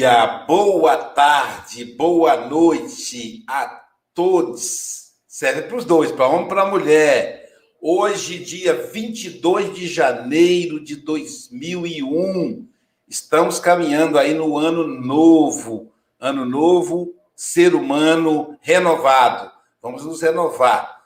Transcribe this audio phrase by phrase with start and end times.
[0.00, 5.10] dia, boa tarde, boa noite a todos.
[5.28, 7.50] Serve para os dois, para homem e para mulher.
[7.82, 12.66] Hoje, dia 22 de janeiro de 2001,
[13.06, 15.92] estamos caminhando aí no ano novo.
[16.18, 19.52] Ano novo, ser humano renovado.
[19.82, 20.98] Vamos nos renovar.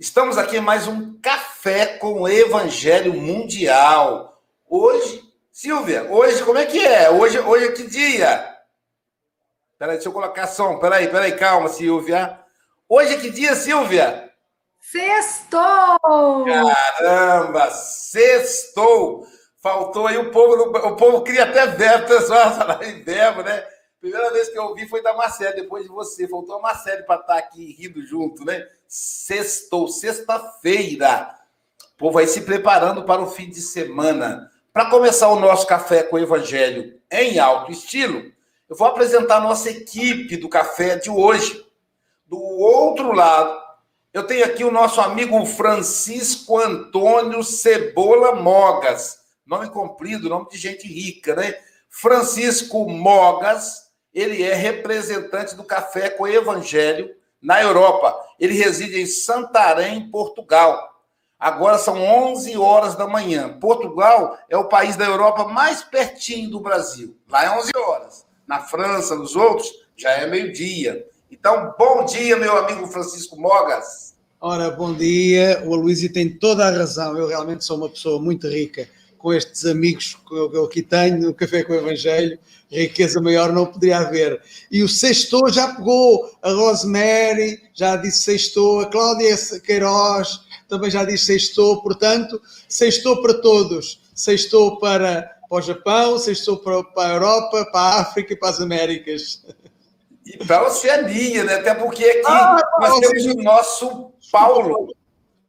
[0.00, 4.40] Estamos aqui em mais um café com o Evangelho Mundial.
[4.66, 5.27] Hoje
[5.58, 7.10] Silvia, hoje como é que é?
[7.10, 8.56] Hoje, hoje é que dia?
[9.76, 10.78] Peraí, deixa eu colocar som.
[10.78, 12.38] Peraí, peraí, calma, Silvia.
[12.88, 14.32] Hoje é que dia, Silvia?
[14.80, 15.98] Sextou!
[16.46, 19.26] Caramba, sextou!
[19.60, 23.66] Faltou aí o povo, o povo cria até verbo, pessoal, falar em verbo, né?
[24.00, 26.28] Primeira vez que eu ouvi foi da Marcele, depois de você.
[26.28, 28.64] Faltou a Marcele para estar tá aqui rindo junto, né?
[28.86, 31.34] Sextou, sexta-feira.
[31.94, 34.48] O povo aí se preparando para o fim de semana.
[34.72, 38.30] Para começar o nosso café com o Evangelho em alto estilo,
[38.68, 41.64] eu vou apresentar a nossa equipe do café de hoje.
[42.26, 43.58] Do outro lado,
[44.12, 49.18] eu tenho aqui o nosso amigo Francisco Antônio Cebola Mogas.
[49.46, 51.58] Nome comprido, nome de gente rica, né?
[51.88, 57.10] Francisco Mogas, ele é representante do Café com Evangelho
[57.40, 58.14] na Europa.
[58.38, 60.87] Ele reside em Santarém, Portugal.
[61.38, 63.56] Agora são 11 horas da manhã.
[63.60, 67.16] Portugal é o país da Europa mais pertinho do Brasil.
[67.30, 68.26] Lá é 11 horas.
[68.46, 71.06] Na França, nos outros, já é meio-dia.
[71.30, 74.16] Então, bom dia, meu amigo Francisco Mogas.
[74.40, 75.62] Ora, bom dia.
[75.64, 77.16] O Aloysio tem toda a razão.
[77.16, 81.34] Eu realmente sou uma pessoa muito rica com estes amigos que eu aqui tenho no
[81.34, 82.38] Café com o Evangelho.
[82.70, 84.40] Riqueza maior não poderia haver.
[84.70, 91.04] E o Sextou já pegou a Rosemary, já disse Sextou, a Cláudia Queiroz, também já
[91.04, 94.00] disse sextou, portanto, sextou para todos.
[94.14, 98.50] Sextou para, para o Japão, sextou para, para a Europa, para a África e para
[98.50, 99.46] as Américas.
[100.26, 101.54] E para a Oceania, né?
[101.54, 104.94] Até porque aqui ah, nós temos o nosso Paulo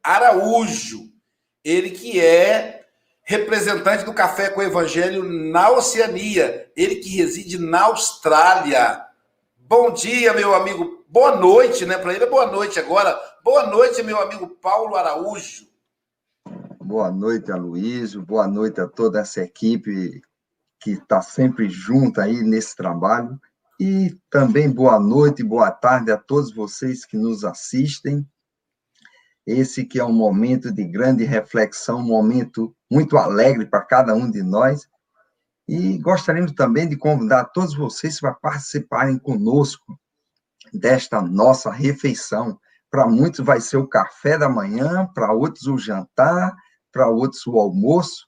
[0.01, 1.09] Araújo,
[1.65, 2.78] ele que é
[3.29, 9.05] representante do Café com Evangelho na Oceania, ele que reside na Austrália.
[9.55, 11.05] Bom dia, meu amigo.
[11.07, 11.95] Boa noite, né?
[11.99, 13.15] Para ele é boa noite agora.
[13.43, 15.67] Boa noite, meu amigo Paulo Araújo.
[16.81, 18.25] Boa noite, Aloysio.
[18.25, 20.23] Boa noite a toda essa equipe
[20.81, 23.39] que está sempre junto aí nesse trabalho.
[23.79, 28.27] E também boa noite, boa tarde a todos vocês que nos assistem.
[29.51, 34.29] Esse que é um momento de grande reflexão, um momento muito alegre para cada um
[34.29, 34.87] de nós.
[35.67, 39.99] E gostaríamos também de convidar todos vocês para participarem conosco
[40.73, 46.55] desta nossa refeição para muitos vai ser o café da manhã, para outros o jantar,
[46.91, 48.27] para outros o almoço.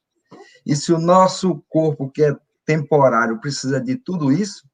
[0.65, 4.67] E se o nosso corpo, que é temporário, precisa de tudo isso,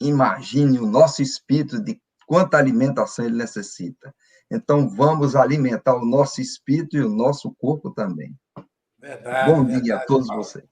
[0.00, 4.12] imagine o nosso espírito de quanta alimentação ele necessita.
[4.50, 8.34] Então, vamos alimentar o nosso espírito e o nosso corpo também.
[8.98, 10.42] Verdade, Bom dia verdade, a todos Paulo.
[10.42, 10.64] vocês.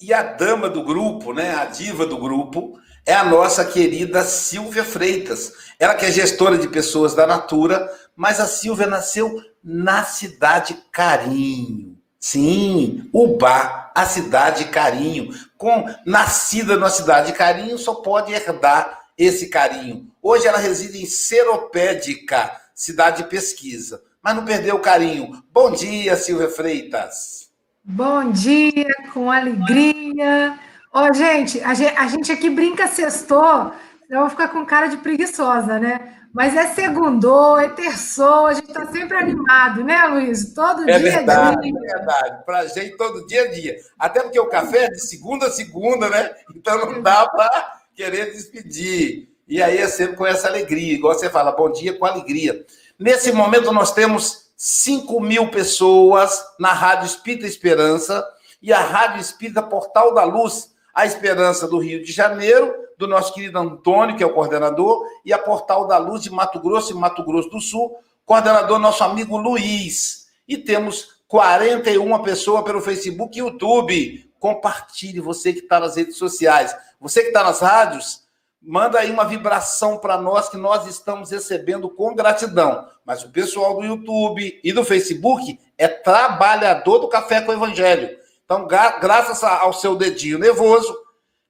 [0.00, 4.84] E a dama do grupo, né, a diva do grupo, é a nossa querida Silvia
[4.84, 5.52] Freitas.
[5.78, 11.98] Ela que é gestora de pessoas da Natura, mas a Silvia nasceu na cidade Carinho.
[12.18, 15.34] Sim, Ubá, a cidade Carinho.
[15.56, 20.10] Com nascida na cidade Carinho, só pode herdar esse carinho.
[20.22, 25.44] Hoje ela reside em Seropédica, cidade de pesquisa, mas não perdeu o carinho.
[25.52, 27.50] Bom dia, Silvia Freitas.
[27.84, 30.58] Bom dia, com alegria.
[30.92, 33.72] Ó, oh, gente, a gente, aqui brinca sextou,
[34.08, 36.16] eu vou ficar com cara de preguiçosa, né?
[36.32, 40.54] Mas é segundou, é terçou, a gente está sempre animado, né, Luiz?
[40.54, 41.72] Todo é dia verdade, a dia.
[41.76, 43.76] É verdade, para a gente todo dia a dia.
[43.98, 46.30] Até porque o café é de segunda a segunda, né?
[46.54, 49.28] Então não dá para querer despedir.
[49.46, 52.64] E aí é sempre com essa alegria, igual você fala, bom dia com alegria.
[52.98, 58.26] Nesse momento nós temos 5 mil pessoas na Rádio Espírita Esperança
[58.62, 63.32] e a Rádio Espírita Portal da Luz a Esperança do Rio de Janeiro, do nosso
[63.32, 66.96] querido Antônio, que é o coordenador, e a Portal da Luz de Mato Grosso e
[66.96, 67.96] Mato Grosso do Sul,
[68.26, 70.26] coordenador nosso amigo Luiz.
[70.48, 74.29] E temos 41 pessoas pelo Facebook e YouTube.
[74.40, 76.74] Compartilhe, você que está nas redes sociais.
[76.98, 78.24] Você que está nas rádios,
[78.60, 82.88] manda aí uma vibração para nós que nós estamos recebendo com gratidão.
[83.04, 88.18] Mas o pessoal do YouTube e do Facebook é trabalhador do Café com o Evangelho.
[88.44, 90.96] Então, graças ao seu dedinho nervoso,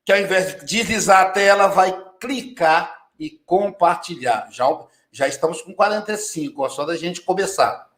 [0.05, 4.49] que ao invés de deslizar a tela, vai clicar e compartilhar.
[4.51, 4.67] Já,
[5.13, 7.89] já estamos com 45, ó, só da gente começar.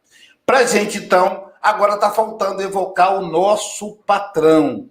[0.44, 4.90] Para gente, então, agora está faltando evocar o nosso patrão.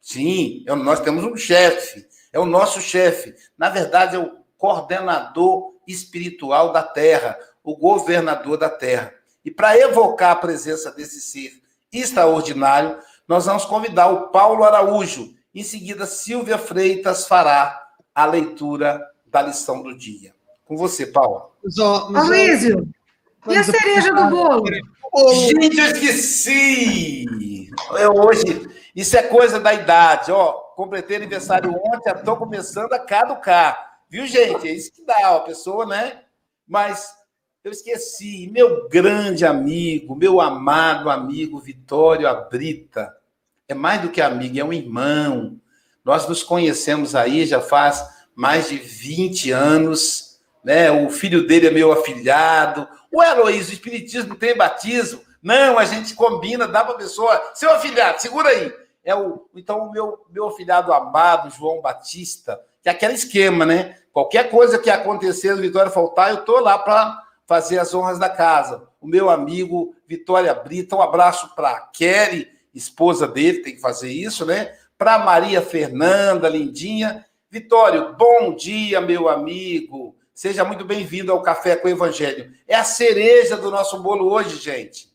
[0.00, 3.34] Sim, é nós temos um chefe, é o nosso chefe.
[3.56, 9.14] Na verdade, é o coordenador espiritual da Terra, o governador da Terra.
[9.44, 11.52] E para evocar a presença desse ser
[11.92, 15.34] extraordinário, nós vamos convidar o Paulo Araújo.
[15.54, 20.34] Em seguida, Silvia Freitas fará a leitura da lição do dia.
[20.64, 21.50] Com você, Paulo.
[22.14, 22.88] Aloysio,
[23.46, 24.64] e a cereja do bolo?
[24.66, 27.70] Gente, eu esqueci!
[27.98, 30.52] Eu hoje, isso é coisa da idade, ó.
[30.76, 34.00] Completei aniversário ontem, estou começando a caducar.
[34.08, 34.68] Viu, gente?
[34.68, 36.20] É isso que dá, ó, a pessoa, né?
[36.66, 37.14] Mas
[37.64, 43.14] eu esqueci, meu grande amigo, meu amado amigo Vitório Abrita,
[43.66, 45.60] é mais do que amigo, é um irmão.
[46.04, 48.02] Nós nos conhecemos aí já faz
[48.34, 50.90] mais de 20 anos, né?
[50.90, 52.88] O filho dele é meu afilhado.
[53.10, 55.22] O Heloísio, o Espiritismo tem batismo?
[55.42, 57.50] Não, a gente combina, dá para a pessoa.
[57.54, 58.72] Seu afilhado, segura aí.
[59.04, 63.96] É o, então, o meu, meu afilhado amado, João Batista, que é aquele esquema, né?
[64.12, 68.88] Qualquer coisa que acontecer, Vitória faltar, eu estou lá para fazer as honras da casa.
[69.00, 74.44] O meu amigo Vitória Brita, um abraço para Kelly, esposa dele, tem que fazer isso,
[74.44, 74.74] né?
[74.98, 77.24] Para Maria Fernanda, lindinha.
[77.50, 80.17] Vitório, bom dia, meu amigo.
[80.38, 82.52] Seja muito bem-vindo ao Café com o Evangelho.
[82.68, 85.08] É a cereja do nosso bolo hoje, gente.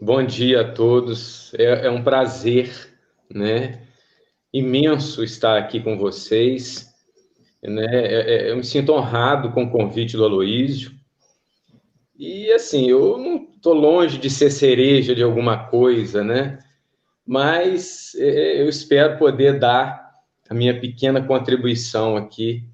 [0.00, 1.54] Bom dia a todos.
[1.54, 2.92] É, é um prazer,
[3.32, 3.86] né?
[4.52, 6.92] Imenso estar aqui com vocês.
[7.62, 7.86] Né?
[7.92, 10.90] É, é, eu me sinto honrado com o convite do Aloísio.
[12.18, 16.58] E assim, eu não estou longe de ser cereja de alguma coisa, né?
[17.24, 20.12] Mas é, eu espero poder dar
[20.50, 22.73] a minha pequena contribuição aqui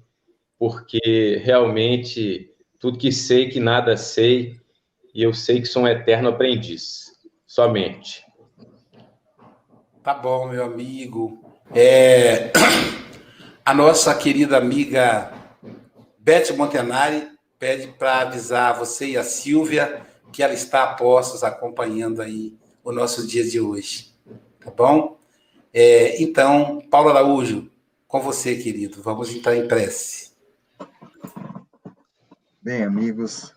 [0.61, 4.61] porque realmente tudo que sei que nada sei,
[5.11, 7.13] e eu sei que sou um eterno aprendiz,
[7.47, 8.23] somente.
[10.03, 11.43] Tá bom, meu amigo.
[11.73, 12.51] É...
[13.65, 15.33] A nossa querida amiga
[16.19, 22.21] Beth Montenari pede para avisar você e a Silvia que ela está a postos acompanhando
[22.21, 24.13] aí o nosso dia de hoje.
[24.59, 25.17] Tá bom?
[25.73, 27.67] É, então, Paulo Araújo,
[28.07, 29.01] com você, querido.
[29.01, 30.30] Vamos entrar em prece.
[32.63, 33.55] Bem, amigos,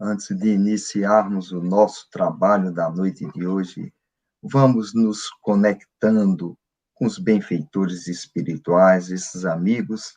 [0.00, 3.92] antes de iniciarmos o nosso trabalho da noite de hoje,
[4.40, 6.56] vamos nos conectando
[6.94, 10.16] com os benfeitores espirituais, esses amigos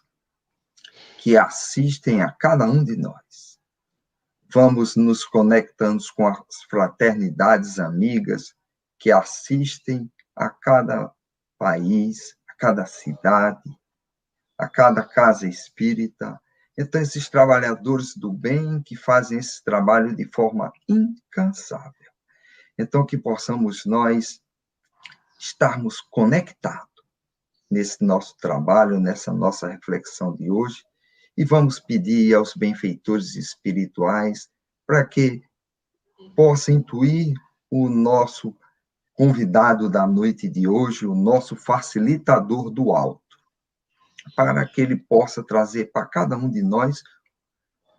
[1.18, 3.60] que assistem a cada um de nós.
[4.54, 8.54] Vamos nos conectando com as fraternidades amigas
[9.00, 11.12] que assistem a cada
[11.58, 13.76] país, a cada cidade,
[14.56, 16.40] a cada casa espírita,
[16.82, 22.12] então, esses trabalhadores do bem que fazem esse trabalho de forma incansável.
[22.78, 24.42] Então, que possamos nós
[25.40, 26.90] estarmos conectados
[27.70, 30.84] nesse nosso trabalho, nessa nossa reflexão de hoje,
[31.38, 34.50] e vamos pedir aos benfeitores espirituais
[34.86, 35.44] para que
[36.36, 37.34] possa intuir
[37.70, 38.56] o nosso
[39.14, 43.31] convidado da noite de hoje, o nosso facilitador do alto
[44.36, 47.02] para que ele possa trazer para cada um de nós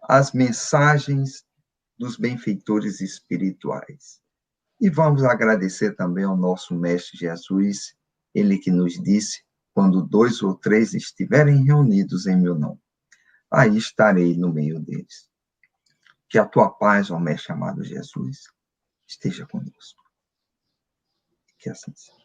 [0.02, 1.44] as mensagens
[1.98, 4.20] dos benfeitores espirituais.
[4.80, 7.96] E vamos agradecer também ao nosso Mestre Jesus,
[8.34, 12.80] ele que nos disse: quando dois ou três estiverem reunidos em meu nome,
[13.50, 15.30] aí estarei no meio deles.
[16.28, 18.44] Que a tua paz, ó Mestre amado Jesus,
[19.06, 20.02] esteja conosco.
[21.58, 22.22] Que assim seja.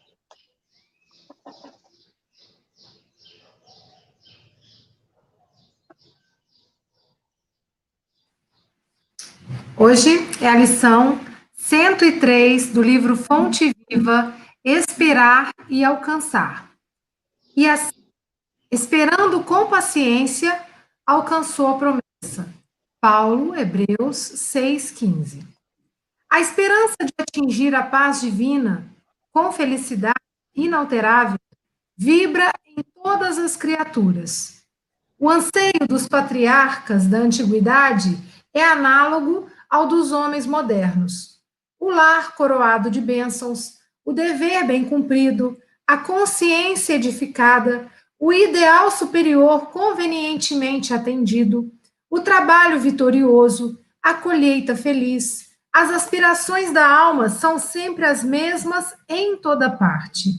[9.80, 11.20] Hoje é a lição
[11.52, 16.72] 103 do livro Fonte Viva, Esperar e Alcançar.
[17.56, 18.04] E assim,
[18.72, 20.60] esperando com paciência,
[21.06, 22.52] alcançou a promessa.
[23.00, 25.46] Paulo, Hebreus 6,15.
[26.28, 28.84] A esperança de atingir a paz divina
[29.32, 30.18] com felicidade
[30.56, 31.38] inalterável
[31.96, 34.60] vibra em todas as criaturas.
[35.16, 38.18] O anseio dos patriarcas da antiguidade
[38.52, 41.38] é análogo ao dos homens modernos.
[41.78, 45.56] O lar coroado de bênçãos, o dever bem cumprido,
[45.86, 51.70] a consciência edificada, o ideal superior convenientemente atendido,
[52.10, 59.36] o trabalho vitorioso, a colheita feliz, as aspirações da alma são sempre as mesmas em
[59.36, 60.30] toda parte.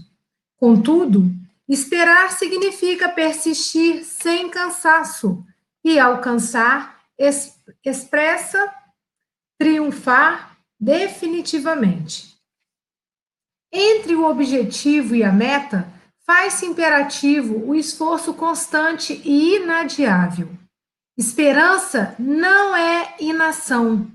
[0.57, 1.31] Contudo,
[1.67, 5.45] esperar significa persistir sem cansaço
[5.83, 7.00] e alcançar
[7.86, 8.74] expressa
[9.59, 12.39] triunfar definitivamente.
[13.71, 15.91] Entre o objetivo e a meta,
[16.25, 20.49] faz-se imperativo o esforço constante e inadiável.
[21.17, 24.09] Esperança não é inação,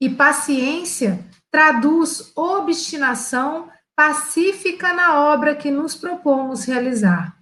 [0.00, 7.36] e paciência traduz obstinação pacífica na obra que nos propomos realizar.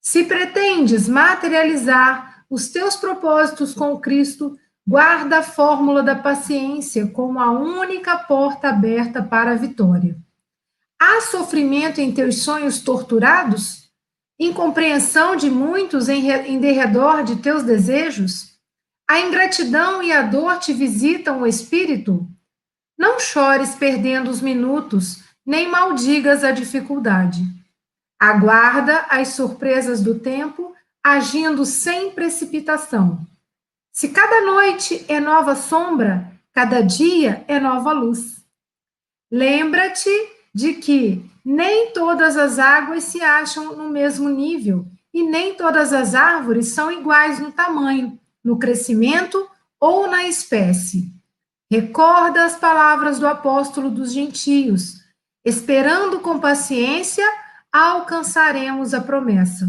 [0.00, 4.56] Se pretendes materializar os teus propósitos com Cristo,
[4.88, 10.16] guarda a fórmula da paciência como a única porta aberta para a vitória.
[10.98, 13.90] Há sofrimento em teus sonhos torturados?
[14.40, 18.58] Incompreensão de muitos em, em derredor de teus desejos?
[19.06, 22.26] A ingratidão e a dor te visitam o espírito?
[22.98, 27.42] Não chores perdendo os minutos, nem maldigas a dificuldade.
[28.18, 33.28] Aguarda as surpresas do tempo, agindo sem precipitação.
[33.98, 38.44] Se cada noite é nova sombra, cada dia é nova luz.
[39.28, 40.08] Lembra-te
[40.54, 46.14] de que nem todas as águas se acham no mesmo nível e nem todas as
[46.14, 49.50] árvores são iguais no tamanho, no crescimento
[49.80, 51.12] ou na espécie.
[51.68, 55.02] Recorda as palavras do apóstolo dos gentios.
[55.44, 57.26] Esperando com paciência,
[57.72, 59.68] alcançaremos a promessa.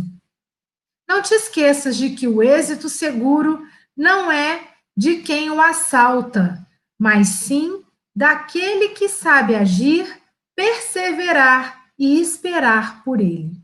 [1.10, 3.68] Não te esqueças de que o êxito seguro
[4.00, 6.66] não é de quem o assalta,
[6.98, 7.84] mas sim
[8.16, 10.24] daquele que sabe agir,
[10.56, 13.62] perseverar e esperar por ele.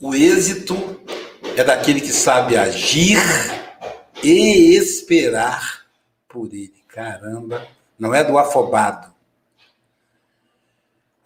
[0.00, 0.76] O êxito
[1.56, 3.18] é daquele que sabe agir
[4.22, 5.84] e esperar
[6.28, 6.84] por ele.
[6.86, 7.66] Caramba,
[7.98, 9.17] não é do afobado.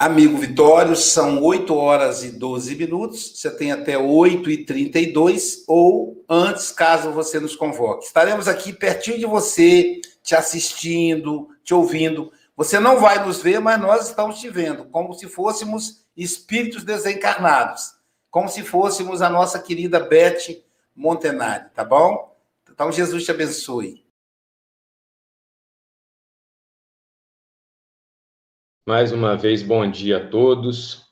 [0.03, 3.39] Amigo Vitório, são 8 horas e 12 minutos.
[3.39, 8.07] Você tem até 8 e 32 ou antes, caso você nos convoque.
[8.07, 12.33] Estaremos aqui pertinho de você, te assistindo, te ouvindo.
[12.57, 18.03] Você não vai nos ver, mas nós estamos te vendo, como se fôssemos espíritos desencarnados
[18.33, 20.65] como se fôssemos a nossa querida Beth
[20.97, 22.35] Montenari, tá bom?
[22.73, 24.02] Então, Jesus te abençoe.
[28.85, 31.07] Mais uma vez, bom dia a todos.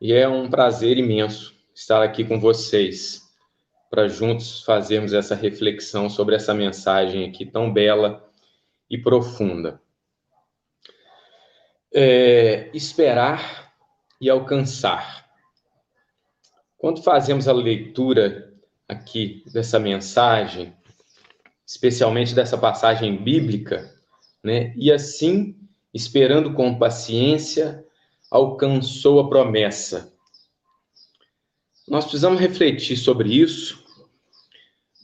[0.00, 3.22] E é um prazer imenso estar aqui com vocês
[3.88, 8.28] para juntos fazermos essa reflexão sobre essa mensagem aqui tão bela
[8.90, 9.80] e profunda.
[11.94, 13.72] É, esperar
[14.20, 15.30] e alcançar.
[16.76, 18.52] Quando fazemos a leitura
[18.88, 20.74] aqui dessa mensagem,
[21.64, 23.94] especialmente dessa passagem bíblica,
[24.42, 24.74] né?
[24.76, 25.56] E assim,
[25.96, 27.84] esperando com paciência,
[28.30, 30.12] alcançou a promessa.
[31.88, 33.84] Nós precisamos refletir sobre isso,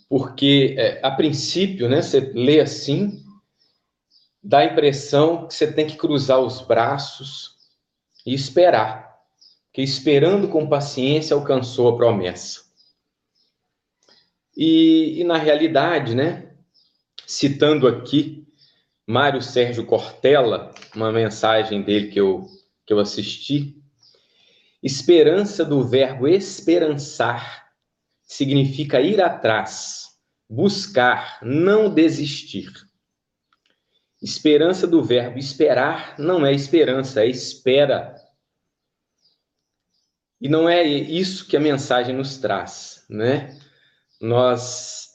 [0.08, 3.24] porque é, a princípio, né, você lê assim,
[4.42, 7.56] dá a impressão que você tem que cruzar os braços
[8.26, 9.12] e esperar
[9.72, 12.60] que esperando com paciência alcançou a promessa.
[14.54, 16.52] E, e na realidade, né,
[17.26, 18.41] citando aqui
[19.12, 22.46] Mário Sérgio Cortella, uma mensagem dele que eu,
[22.86, 23.76] que eu assisti,
[24.82, 27.68] esperança do verbo esperançar
[28.22, 30.06] significa ir atrás,
[30.48, 32.72] buscar, não desistir.
[34.22, 38.16] Esperança do verbo esperar não é esperança, é espera.
[40.40, 43.60] E não é isso que a mensagem nos traz, né?
[44.18, 45.10] Nós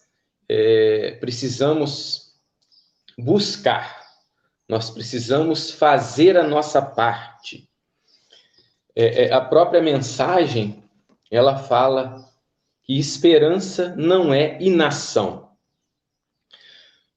[0.47, 2.26] é, precisamos
[3.17, 4.05] buscar,
[4.67, 7.69] nós precisamos fazer a nossa parte.
[8.95, 10.83] É, é, a própria mensagem,
[11.31, 12.25] ela fala
[12.83, 15.51] que esperança não é inação.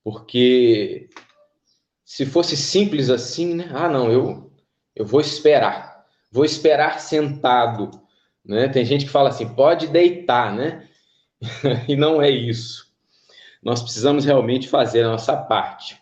[0.03, 1.11] Porque
[2.05, 3.71] se fosse simples assim, né?
[3.73, 4.53] Ah, não, eu,
[4.95, 5.91] eu vou esperar
[6.31, 7.91] vou esperar sentado,
[8.45, 8.69] né?
[8.69, 10.89] Tem gente que fala assim, pode deitar, né?
[11.89, 12.90] e não é isso.
[13.63, 16.01] Nós precisamos realmente fazer a nossa parte.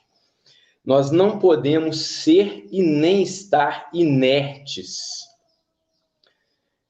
[0.84, 5.26] Nós não podemos ser e nem estar inertes.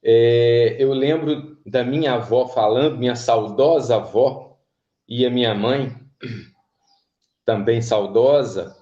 [0.02, 4.58] É, eu lembro da minha avó falando, minha saudosa avó
[5.08, 5.96] e a minha mãe,
[7.44, 8.76] também saudosa,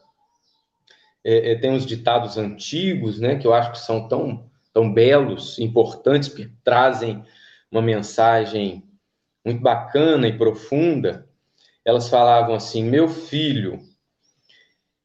[1.24, 5.58] é, é, tem uns ditados antigos, né, que eu acho que são tão, tão belos,
[5.58, 7.24] importantes, que trazem
[7.68, 8.84] uma mensagem
[9.44, 11.25] muito bacana e profunda.
[11.86, 13.80] Elas falavam assim: Meu filho,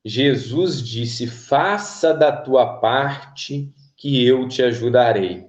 [0.04, 5.46] Jesus disse: Faça da tua parte, que eu te ajudarei.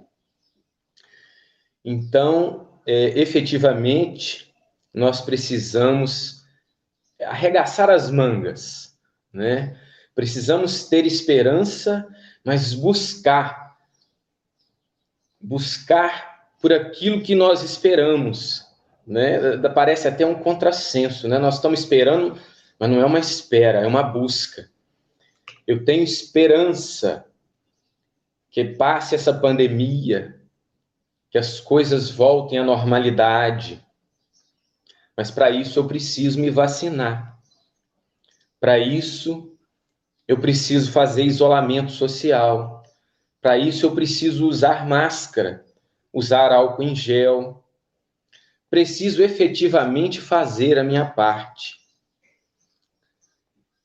[1.82, 4.54] Então, é, efetivamente,
[4.92, 6.44] nós precisamos
[7.18, 8.94] arregaçar as mangas,
[9.32, 9.80] né?
[10.14, 12.06] Precisamos ter esperança,
[12.44, 13.78] mas buscar,
[15.40, 18.66] buscar por aquilo que nós esperamos,
[19.06, 19.56] né?
[19.74, 21.38] Parece até um contrassenso, né?
[21.38, 22.38] Nós estamos esperando,
[22.78, 24.70] mas não é uma espera, é uma busca.
[25.66, 27.24] Eu tenho esperança
[28.50, 30.38] que passe essa pandemia,
[31.30, 33.84] que as coisas voltem à normalidade.
[35.16, 37.38] Mas para isso eu preciso me vacinar.
[38.60, 39.56] Para isso
[40.28, 42.82] eu preciso fazer isolamento social.
[43.40, 45.64] Para isso eu preciso usar máscara,
[46.12, 47.61] usar álcool em gel.
[48.72, 51.74] Preciso efetivamente fazer a minha parte.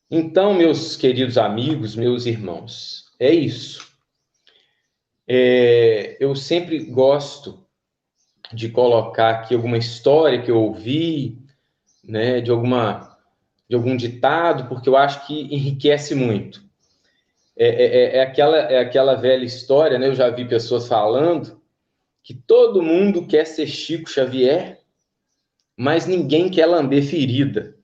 [0.10, 3.86] Então, meus queridos amigos, meus irmãos, é isso.
[5.28, 7.68] É, eu sempre gosto
[8.54, 11.38] de colocar aqui alguma história que eu ouvi,
[12.02, 13.20] né, de alguma
[13.68, 16.64] de algum ditado, porque eu acho que enriquece muito.
[17.58, 20.08] É, é, é, é aquela, é aquela velha história, né?
[20.08, 21.62] Eu já vi pessoas falando
[22.28, 24.84] que todo mundo quer ser Chico Xavier,
[25.78, 27.80] mas ninguém quer lamber ferida,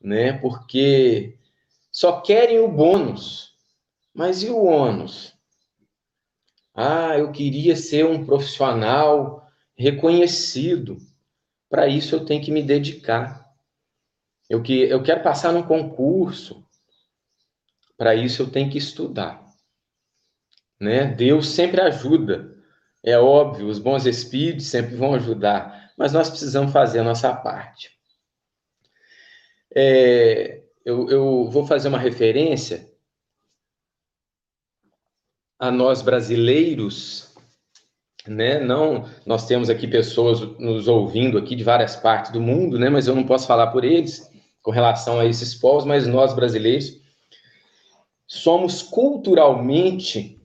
[0.00, 0.34] né?
[0.34, 1.36] Porque
[1.90, 3.56] só querem o bônus,
[4.14, 5.36] mas e o ônus?
[6.72, 9.44] Ah, eu queria ser um profissional
[9.76, 10.98] reconhecido.
[11.68, 13.52] Para isso eu tenho que me dedicar.
[14.48, 16.64] Eu, que, eu quero passar num concurso.
[17.96, 19.44] Para isso eu tenho que estudar.
[20.78, 21.06] Né?
[21.06, 22.51] Deus sempre ajuda.
[23.04, 27.90] É óbvio, os bons espíritos sempre vão ajudar, mas nós precisamos fazer a nossa parte.
[29.74, 32.90] É, eu, eu vou fazer uma referência
[35.58, 37.34] a nós brasileiros,
[38.26, 38.60] né?
[38.60, 42.88] Não, nós temos aqui pessoas nos ouvindo aqui de várias partes do mundo, né?
[42.88, 47.00] Mas eu não posso falar por eles com relação a esses povos, mas nós brasileiros
[48.26, 50.40] somos culturalmente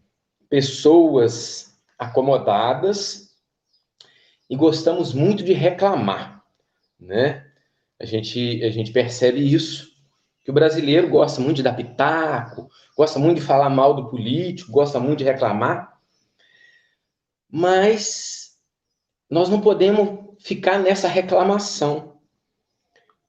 [0.50, 3.36] pessoas acomodadas
[4.50, 6.44] e gostamos muito de reclamar,
[7.00, 7.46] né?
[8.00, 9.92] A gente a gente percebe isso
[10.44, 14.72] que o brasileiro gosta muito de dar pitaco, gosta muito de falar mal do político,
[14.72, 16.00] gosta muito de reclamar.
[17.50, 18.58] Mas
[19.30, 22.20] nós não podemos ficar nessa reclamação.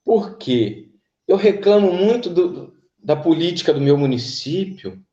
[0.03, 0.89] Por quê?
[1.27, 5.03] Eu reclamo muito do, da política do meu município,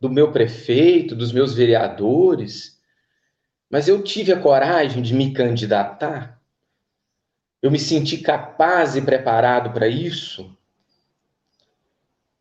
[0.00, 2.78] do meu prefeito, dos meus vereadores,
[3.70, 6.40] mas eu tive a coragem de me candidatar.
[7.60, 10.56] Eu me senti capaz e preparado para isso.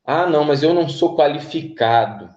[0.05, 2.33] Ah, não, mas eu não sou qualificado.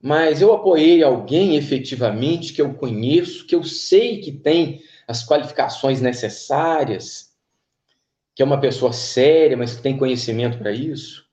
[0.00, 6.00] Mas eu apoiei alguém efetivamente que eu conheço, que eu sei que tem as qualificações
[6.00, 7.34] necessárias,
[8.34, 11.25] que é uma pessoa séria, mas que tem conhecimento para isso.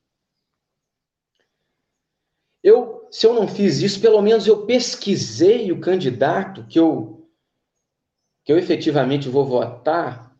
[2.63, 7.19] Eu, se eu não fiz isso, pelo menos eu pesquisei o candidato que eu
[8.45, 10.35] que eu efetivamente vou votar.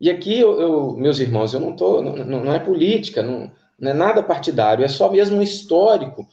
[0.00, 3.90] E aqui, eu, eu meus irmãos, eu não tô, não, não é política, não, não
[3.90, 6.28] é nada partidário, é só mesmo histórico.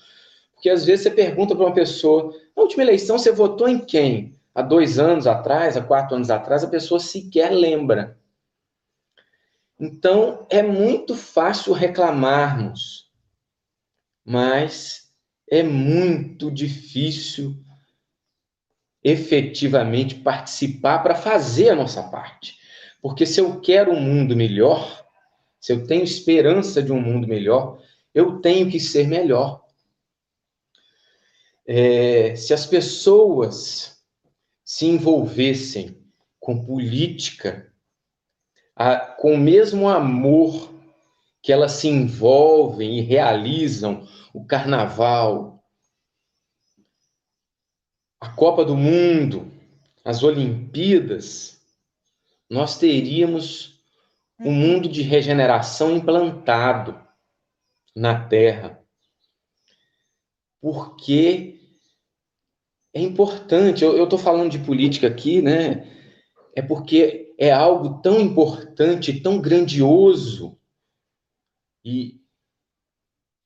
[0.53, 4.35] Porque às vezes você pergunta para uma pessoa, na última eleição você votou em quem?
[4.53, 8.17] Há dois anos atrás, há quatro anos atrás, a pessoa sequer lembra.
[9.79, 13.11] Então, é muito fácil reclamarmos,
[14.23, 15.04] mas
[15.49, 17.55] é muito difícil
[19.03, 22.57] efetivamente participar para fazer a nossa parte.
[23.01, 25.05] Porque se eu quero um mundo melhor,
[25.59, 27.79] se eu tenho esperança de um mundo melhor,
[28.13, 29.63] eu tenho que ser melhor.
[31.67, 34.03] É, se as pessoas
[34.63, 36.03] se envolvessem
[36.39, 37.71] com política,
[38.75, 40.73] a, com o mesmo amor
[41.41, 45.63] que elas se envolvem e realizam o carnaval,
[48.19, 49.49] a Copa do Mundo,
[50.03, 51.65] as Olimpíadas,
[52.49, 53.81] nós teríamos
[54.37, 57.01] um mundo de regeneração implantado
[57.95, 58.83] na Terra.
[60.59, 61.57] Porque
[62.93, 65.89] é importante, eu estou falando de política aqui, né?
[66.53, 70.59] É porque é algo tão importante, tão grandioso.
[71.85, 72.24] E,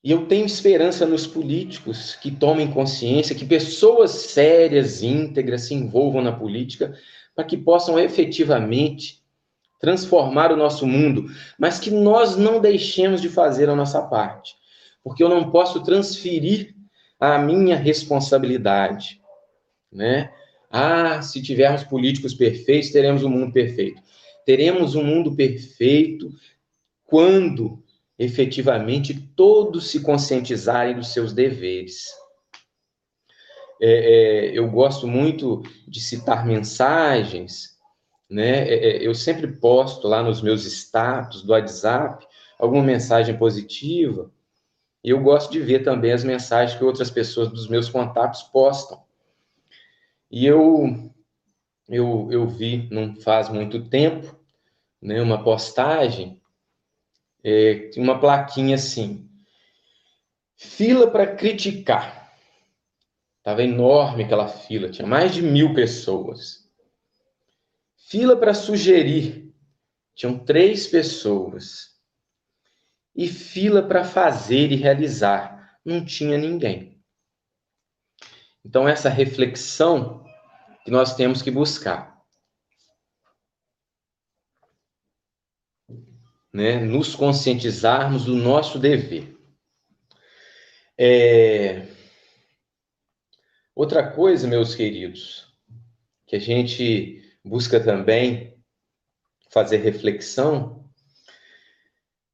[0.04, 6.22] e eu tenho esperança nos políticos que tomem consciência, que pessoas sérias, íntegras, se envolvam
[6.22, 6.94] na política,
[7.36, 9.22] para que possam efetivamente
[9.80, 11.26] transformar o nosso mundo,
[11.58, 14.56] mas que nós não deixemos de fazer a nossa parte,
[15.04, 16.76] porque eu não posso transferir
[17.20, 19.22] a minha responsabilidade,
[19.92, 20.32] né?
[20.72, 24.02] Ah, se tivermos políticos perfeitos, teremos um mundo perfeito.
[24.46, 26.32] Teremos um mundo perfeito
[27.06, 27.84] quando
[28.20, 32.04] efetivamente todos se conscientizarem dos seus deveres.
[33.82, 37.78] É, é, eu gosto muito de citar mensagens,
[38.30, 38.68] né?
[38.68, 42.28] É, é eu sempre posto lá nos meus status do WhatsApp
[42.60, 44.30] alguma mensagem positiva,
[45.02, 49.02] e eu gosto de ver também as mensagens que outras pessoas dos meus contatos postam.
[50.30, 51.10] E eu,
[51.88, 54.38] eu, eu vi, não faz muito tempo,
[55.02, 56.39] né, uma postagem,
[57.44, 59.30] é, uma plaquinha assim,
[60.56, 62.34] fila para criticar.
[63.38, 66.70] Estava enorme aquela fila, tinha mais de mil pessoas.
[67.96, 69.54] Fila para sugerir,
[70.16, 71.98] tinham três pessoas
[73.16, 75.80] e fila para fazer e realizar.
[75.86, 77.02] Não tinha ninguém.
[78.64, 80.26] Então, essa reflexão
[80.84, 82.19] que nós temos que buscar.
[86.52, 86.80] Né?
[86.80, 89.38] Nos conscientizarmos do nosso dever.
[90.98, 91.88] É...
[93.76, 95.48] Outra coisa, meus queridos,
[96.28, 98.58] que a gente busca também
[99.50, 100.80] fazer reflexão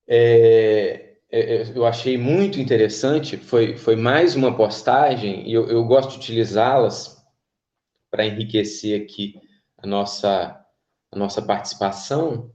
[0.07, 5.83] é, é, é, eu achei muito interessante, foi, foi mais uma postagem, e eu, eu
[5.83, 7.25] gosto de utilizá-las
[8.11, 9.35] para enriquecer aqui
[9.77, 10.65] a nossa,
[11.11, 12.53] a nossa participação,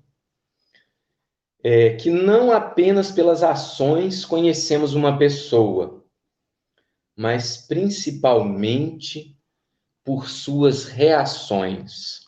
[1.62, 6.05] é que não apenas pelas ações conhecemos uma pessoa,
[7.16, 9.37] mas principalmente
[10.05, 12.20] por suas reações.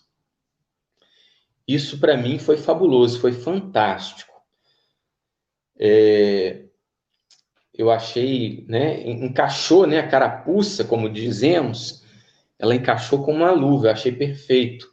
[1.66, 4.33] Isso para mim foi fabuloso, foi fantástico
[5.85, 6.64] é,
[7.75, 12.05] eu achei, né, encaixou, né, a carapuça, como dizemos,
[12.57, 14.92] ela encaixou como uma luva, eu achei perfeito.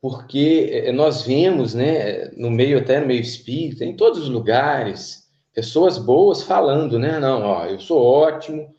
[0.00, 5.28] Porque é, nós vemos, né, no meio, até no meio espírita, em todos os lugares,
[5.52, 8.74] pessoas boas falando, né, não, ó, eu sou ótimo,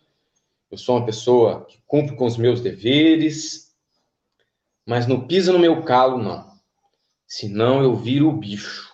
[0.71, 3.75] eu sou uma pessoa que cumpre com os meus deveres,
[4.85, 6.49] mas não pisa no meu calo, não.
[7.27, 8.89] Senão eu viro o bicho.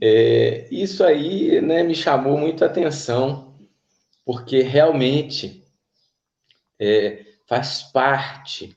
[0.00, 3.56] É, isso aí né, me chamou muita atenção,
[4.24, 5.64] porque realmente
[6.78, 8.76] é, faz parte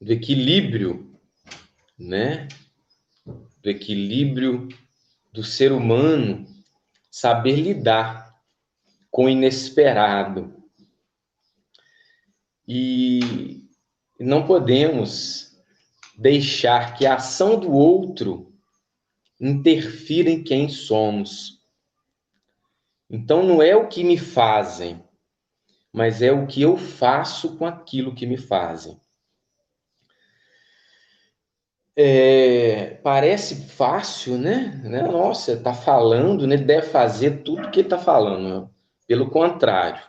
[0.00, 1.18] do equilíbrio,
[1.98, 2.48] né?
[3.62, 4.68] Do equilíbrio
[5.32, 6.46] do ser humano
[7.10, 8.34] saber lidar
[9.10, 10.54] com o inesperado.
[12.66, 13.64] E
[14.20, 15.56] não podemos
[16.16, 18.52] deixar que a ação do outro
[19.40, 21.62] interfira em quem somos.
[23.08, 25.02] Então não é o que me fazem,
[25.92, 29.00] mas é o que eu faço com aquilo que me fazem.
[32.00, 34.80] É, parece fácil, né?
[34.84, 35.02] né?
[35.02, 36.56] Nossa, tá falando, né?
[36.56, 38.70] Deve fazer tudo que ele tá falando.
[39.04, 40.00] Pelo contrário,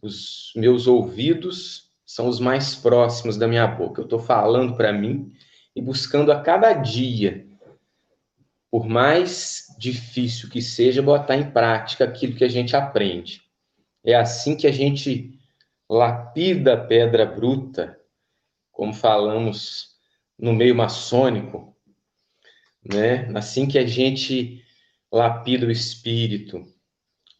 [0.00, 4.00] os meus ouvidos são os mais próximos da minha boca.
[4.00, 5.32] Eu estou falando para mim
[5.74, 7.44] e buscando a cada dia
[8.70, 13.42] por mais difícil que seja, botar em prática aquilo que a gente aprende.
[14.04, 15.36] É assim que a gente
[15.90, 17.98] lapida a pedra bruta,
[18.70, 19.97] como falamos
[20.38, 21.76] no meio maçônico,
[22.84, 23.30] né?
[23.36, 24.62] Assim que a gente
[25.10, 26.64] lapida o espírito.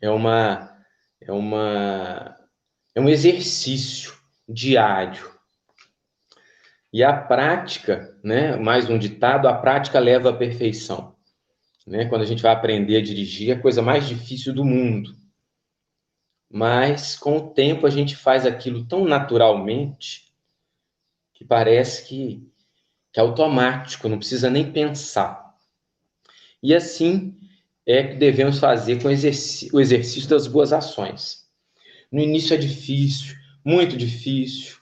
[0.01, 0.77] É uma
[1.21, 2.37] é uma
[2.95, 4.13] é um exercício
[4.49, 5.31] diário.
[6.93, 11.19] E a prática, né, mais um ditado, a prática leva à perfeição
[11.89, 12.05] né?
[12.05, 15.17] Quando a gente vai aprender a dirigir, é a coisa mais difícil do mundo.
[16.51, 20.33] Mas com o tempo a gente faz aquilo tão naturalmente
[21.35, 22.47] que parece que,
[23.13, 25.55] que é automático, não precisa nem pensar.
[26.63, 27.37] E assim
[27.87, 31.47] é que devemos fazer com o exercício das boas ações.
[32.13, 34.77] No início é difícil, muito difícil,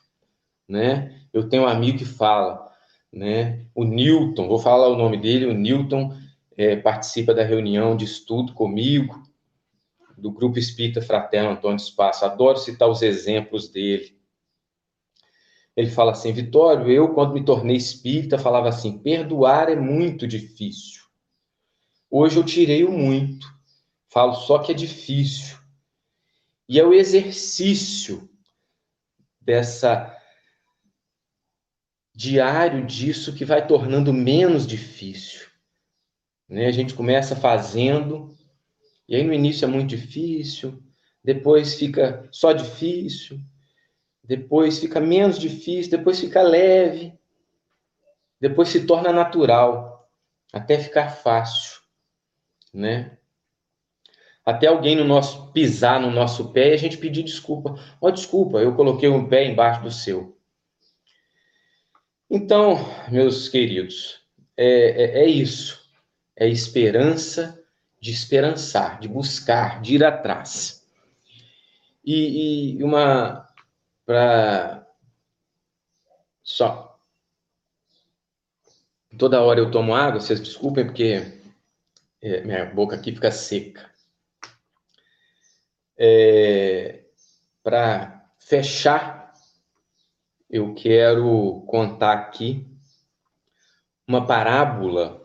[0.69, 1.21] né?
[1.33, 2.71] Eu tenho um amigo que fala,
[3.13, 3.65] né?
[3.75, 6.17] O Newton, vou falar o nome dele, o Newton
[6.57, 9.23] é, participa da reunião de estudo comigo,
[10.17, 12.25] do Grupo Espírita Fraterno Antônio Espaço.
[12.25, 14.16] Adoro citar os exemplos dele.
[15.77, 21.03] Ele fala assim: Vitório, eu, quando me tornei espírita, falava assim: perdoar é muito difícil.
[22.11, 23.47] Hoje eu tirei o muito,
[24.09, 25.59] falo só que é difícil.
[26.69, 28.29] E é o exercício
[29.41, 30.13] dessa
[32.15, 35.47] diário disso que vai tornando menos difícil.
[36.49, 36.67] Né?
[36.67, 38.35] A gente começa fazendo,
[39.07, 40.83] e aí no início é muito difícil,
[41.23, 43.39] depois fica só difícil,
[44.27, 47.13] depois fica menos difícil, depois fica leve,
[48.41, 50.11] depois se torna natural,
[50.53, 51.81] até ficar fácil,
[52.73, 53.19] né?
[54.45, 57.75] Até alguém no nosso pisar no nosso pé e a gente pedir desculpa.
[58.01, 60.37] Ó, oh, desculpa, eu coloquei um pé embaixo do seu.
[62.31, 62.79] Então,
[63.11, 64.21] meus queridos,
[64.57, 65.85] é, é, é isso.
[66.37, 67.61] É esperança
[68.01, 70.87] de esperançar, de buscar, de ir atrás.
[72.05, 73.46] E, e uma
[74.07, 74.87] para
[76.43, 76.87] só
[79.17, 81.41] toda hora eu tomo água, vocês desculpem porque
[82.21, 83.91] é, minha boca aqui fica seca.
[85.99, 87.05] É,
[87.63, 89.33] para fechar,
[90.49, 92.67] eu quero contar aqui
[94.07, 95.25] uma parábola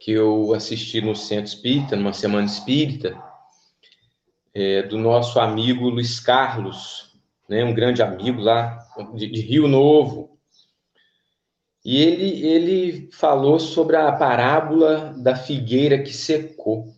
[0.00, 3.16] que eu assisti no Centro Espírita, numa semana espírita,
[4.52, 7.13] é, do nosso amigo Luiz Carlos,
[7.48, 8.78] né, um grande amigo lá
[9.14, 10.38] de, de Rio Novo.
[11.84, 16.94] E ele, ele falou sobre a parábola da figueira que secou,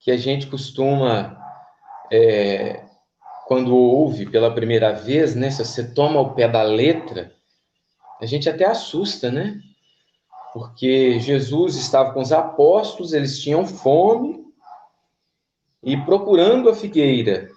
[0.00, 1.38] que a gente costuma,
[2.10, 2.82] é,
[3.46, 7.34] quando ouve pela primeira vez, né, se você toma o pé da letra,
[8.20, 9.60] a gente até assusta, né?
[10.54, 14.44] Porque Jesus estava com os apóstolos, eles tinham fome,
[15.82, 17.50] e procurando a figueira,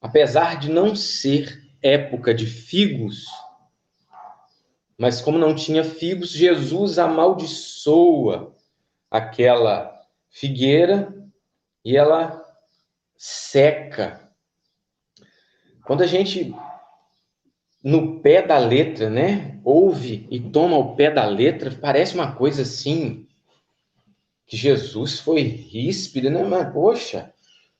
[0.00, 3.26] apesar de não ser época de figos,
[4.98, 8.54] mas como não tinha figos, Jesus amaldiçoa
[9.10, 9.98] aquela
[10.30, 11.14] figueira
[11.84, 12.44] e ela
[13.16, 14.30] seca.
[15.84, 16.54] Quando a gente
[17.82, 22.62] no pé da letra, né, ouve e toma o pé da letra, parece uma coisa
[22.62, 23.26] assim
[24.46, 26.42] que Jesus foi ríspido, né?
[26.42, 27.32] Mas, poxa,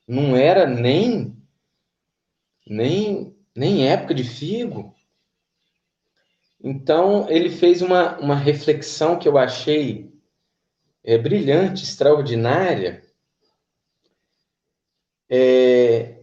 [0.07, 1.37] não era nem,
[2.67, 4.95] nem, nem época de figo.
[6.63, 10.13] Então, ele fez uma, uma reflexão que eu achei
[11.03, 13.03] é, brilhante, extraordinária.
[15.29, 16.23] É,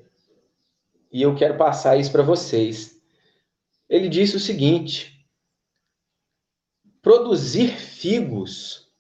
[1.12, 3.02] e eu quero passar isso para vocês.
[3.90, 5.28] Ele disse o seguinte:
[7.02, 8.92] produzir figos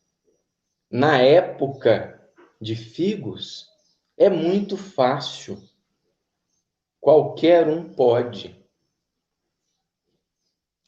[0.89, 2.17] na época
[2.59, 3.67] de figos,
[4.17, 5.61] é muito fácil.
[6.99, 8.55] Qualquer um pode.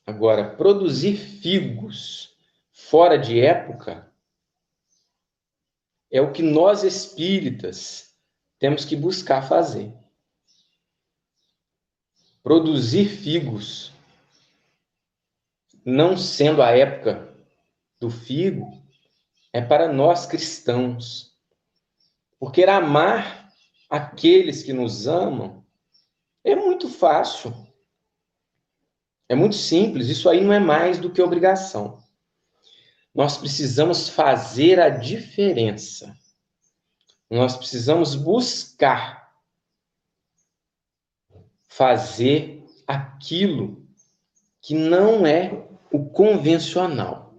[0.05, 2.35] Agora, produzir figos
[2.71, 4.11] fora de época
[6.11, 8.15] é o que nós espíritas
[8.57, 9.93] temos que buscar fazer.
[12.41, 13.91] Produzir figos,
[15.85, 17.31] não sendo a época
[17.99, 18.81] do figo,
[19.53, 21.37] é para nós cristãos.
[22.39, 23.53] Porque amar
[23.89, 25.58] aqueles que nos amam
[26.51, 27.53] é muito fácil.
[29.27, 32.03] É muito simples, isso aí não é mais do que obrigação.
[33.13, 36.17] Nós precisamos fazer a diferença.
[37.29, 39.31] Nós precisamos buscar
[41.67, 43.88] fazer aquilo
[44.62, 47.35] que não é o convencional.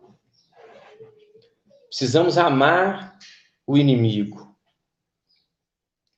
[1.89, 3.19] Precisamos amar
[3.67, 4.57] o inimigo.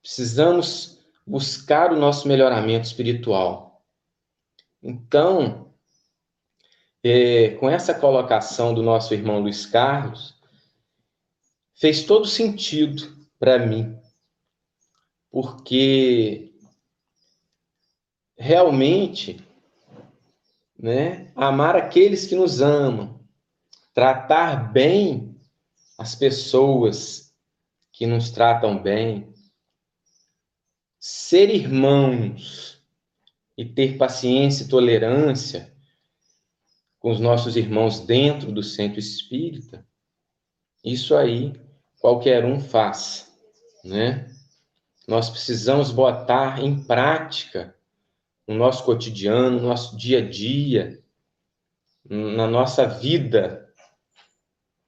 [0.03, 3.83] Precisamos buscar o nosso melhoramento espiritual.
[4.83, 5.73] Então,
[7.03, 10.35] é, com essa colocação do nosso irmão Luiz Carlos,
[11.75, 13.99] fez todo sentido para mim,
[15.31, 16.53] porque
[18.37, 19.45] realmente,
[20.79, 23.21] né, amar aqueles que nos amam,
[23.95, 25.41] tratar bem
[25.99, 27.33] as pessoas
[27.93, 29.32] que nos tratam bem,
[31.05, 32.81] ser irmãos
[33.59, 35.75] e ter paciência e tolerância
[37.01, 39.85] com os nossos irmãos dentro do centro espírita,
[40.85, 41.61] isso aí
[42.01, 43.37] qualquer um faz,
[43.85, 44.33] né?
[45.09, 47.77] Nós precisamos botar em prática
[48.47, 51.03] no nosso cotidiano, no nosso dia a dia,
[52.09, 53.69] na nossa vida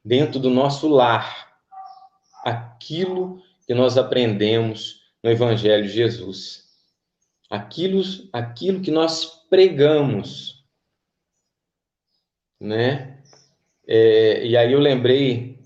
[0.05, 1.59] dentro do nosso lar
[2.44, 6.65] aquilo que nós aprendemos no Evangelho de Jesus.
[7.49, 10.63] Aquilo, aquilo que nós pregamos,
[12.61, 13.23] né?
[13.87, 15.59] É, e aí eu lembrei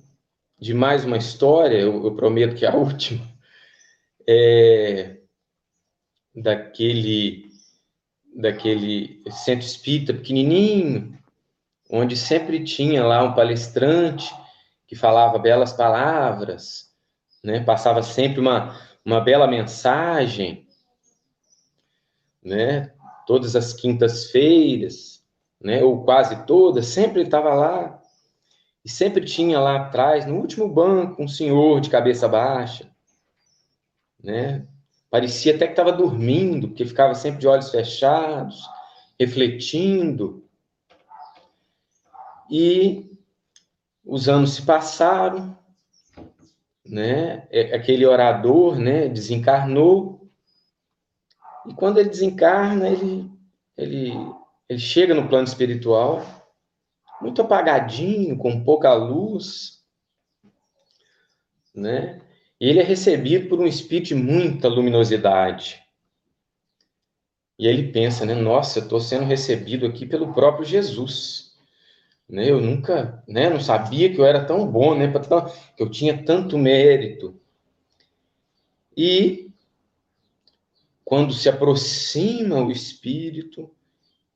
[0.60, 3.26] de mais uma história, eu, eu prometo que é a última,
[4.28, 5.18] é,
[6.32, 7.50] daquele,
[8.36, 11.18] daquele centro espírita pequenininho,
[11.90, 14.32] onde sempre tinha lá um palestrante
[14.86, 16.88] que falava belas palavras,
[17.42, 17.60] né?
[17.60, 20.68] Passava sempre uma, uma bela mensagem,
[22.44, 22.92] né?
[23.26, 25.24] Todas as quintas-feiras,
[25.58, 25.82] né?
[25.82, 28.02] Ou quase todas, sempre estava lá
[28.84, 32.94] e sempre tinha lá atrás, no último banco, um senhor de cabeça baixa,
[34.22, 34.68] né?
[35.10, 38.68] Parecia até que estava dormindo, porque ficava sempre de olhos fechados,
[39.18, 40.46] refletindo.
[42.50, 43.10] E
[44.04, 45.57] os anos se passaram,
[46.88, 47.46] né?
[47.50, 50.28] É, aquele orador, né, desencarnou.
[51.68, 53.30] E quando ele desencarna, ele
[53.76, 54.12] ele
[54.68, 56.22] ele chega no plano espiritual
[57.20, 59.82] muito apagadinho, com pouca luz,
[61.74, 62.20] né?
[62.60, 65.82] E ele é recebido por um espírito de muita luminosidade.
[67.58, 68.34] E ele pensa, né?
[68.34, 71.47] Nossa, eu estou sendo recebido aqui pelo próprio Jesus.
[72.28, 72.50] Né?
[72.50, 73.48] Eu nunca, né?
[73.48, 75.10] Não sabia que eu era tão bom, né?
[75.76, 77.40] Que eu tinha tanto mérito.
[78.96, 79.50] E
[81.04, 83.70] quando se aproxima o espírito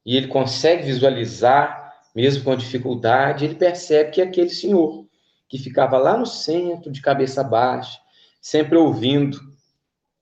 [0.06, 5.06] e ele consegue visualizar, mesmo com dificuldade, ele percebe que é aquele senhor
[5.48, 8.00] que ficava lá no centro, de cabeça baixa,
[8.40, 9.38] sempre ouvindo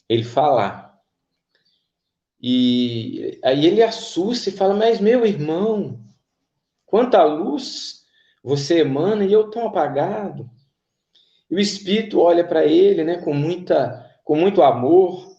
[0.08, 0.98] ele falar.
[2.42, 6.00] E aí ele assusta e fala: Mas meu irmão,
[6.90, 8.04] quanta luz
[8.42, 10.50] você emana e eu tão apagado.
[11.48, 15.36] E o espírito olha para ele, né, com muita, com muito amor,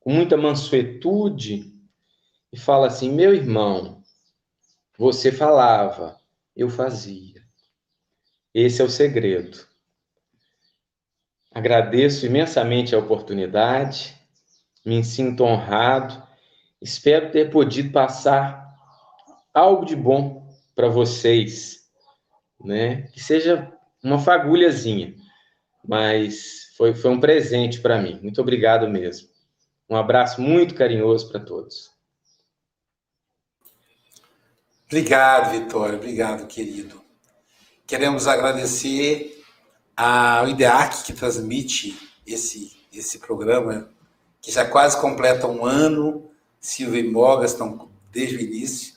[0.00, 1.70] com muita mansuetude
[2.50, 4.02] e fala assim: Meu irmão,
[4.98, 6.18] você falava,
[6.56, 7.42] eu fazia.
[8.54, 9.66] Esse é o segredo.
[11.52, 14.16] Agradeço imensamente a oportunidade,
[14.84, 16.22] me sinto honrado,
[16.80, 18.74] espero ter podido passar
[19.52, 20.39] algo de bom
[20.80, 21.80] para vocês,
[22.58, 23.02] né?
[23.12, 23.70] Que seja
[24.02, 25.14] uma fagulhazinha,
[25.86, 28.18] mas foi, foi um presente para mim.
[28.22, 29.28] Muito obrigado mesmo.
[29.90, 31.90] Um abraço muito carinhoso para todos.
[34.86, 35.96] Obrigado, Vitória.
[35.96, 37.04] Obrigado, querido.
[37.86, 39.44] Queremos agradecer
[39.94, 41.94] a, o IDEAC, que transmite
[42.26, 43.90] esse, esse programa,
[44.40, 48.94] que já quase completa um ano, Silvia e Mogas estão desde o início.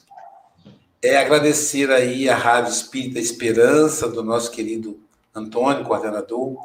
[1.03, 5.01] É agradecer aí a Rádio Espírita Esperança, do nosso querido
[5.35, 6.57] Antônio, coordenador,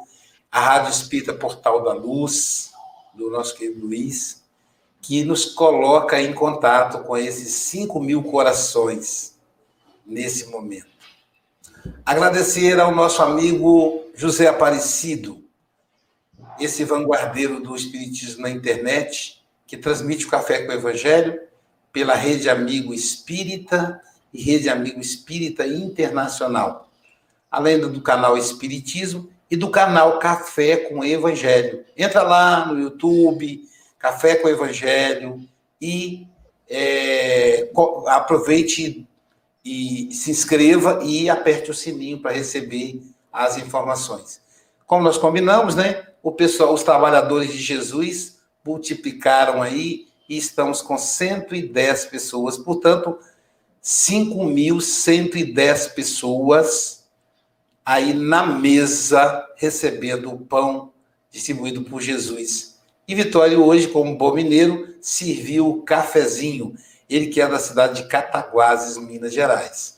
[0.49, 2.71] a Rádio Espírita Portal da Luz,
[3.13, 4.41] do nosso querido Luiz,
[5.01, 9.37] que nos coloca em contato com esses 5 mil corações
[10.05, 10.87] nesse momento.
[12.05, 15.43] Agradecer ao nosso amigo José Aparecido,
[16.57, 21.41] esse vanguardeiro do Espiritismo na internet, que transmite o Café com o Evangelho
[21.91, 24.01] pela Rede Amigo Espírita
[24.33, 26.89] e Rede Amigo Espírita Internacional,
[27.49, 31.83] além do canal Espiritismo e do canal Café com Evangelho.
[31.97, 33.61] Entra lá no YouTube,
[33.97, 35.41] Café com Evangelho,
[35.81, 36.27] e
[36.69, 37.69] é,
[38.07, 39.07] aproveite
[39.65, 44.41] e se inscreva e aperte o sininho para receber as informações.
[44.85, 46.07] Como nós combinamos, né?
[46.21, 53.17] O pessoal, os trabalhadores de Jesus multiplicaram aí e estamos com 110 pessoas, portanto,
[53.83, 57.03] 5.110 pessoas
[57.85, 60.93] aí na mesa recebendo o pão
[61.31, 62.77] distribuído por Jesus.
[63.07, 66.75] E Vitória hoje, como bom mineiro, serviu o cafezinho
[67.09, 69.97] ele que é da cidade de Cataguases, Minas Gerais.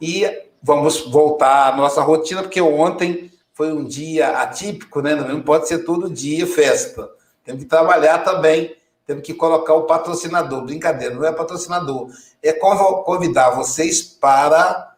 [0.00, 0.28] E
[0.62, 5.14] vamos voltar à nossa rotina, porque ontem foi um dia atípico, né?
[5.14, 7.08] Não pode ser todo dia festa.
[7.44, 10.64] Temos que trabalhar também, temos que colocar o patrocinador.
[10.64, 12.10] Brincadeira, não é patrocinador.
[12.42, 14.94] É convidar vocês para.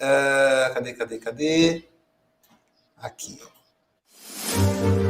[0.00, 1.88] Uh, cadê, cadê, cadê?
[2.98, 5.05] Aqui, ó.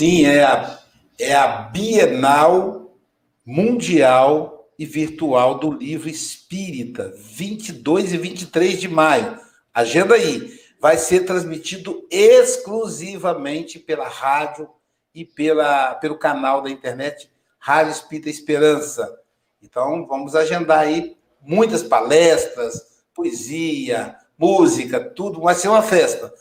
[0.00, 0.78] Sim, é a,
[1.18, 2.96] é a Bienal
[3.44, 9.38] Mundial e Virtual do Livro Espírita, 22 e 23 de maio.
[9.74, 10.58] Agenda aí.
[10.80, 14.70] Vai ser transmitido exclusivamente pela rádio
[15.14, 19.20] e pela, pelo canal da internet Rádio Espírita Esperança.
[19.62, 26.32] Então, vamos agendar aí muitas palestras, poesia, música, tudo, vai ser uma festa.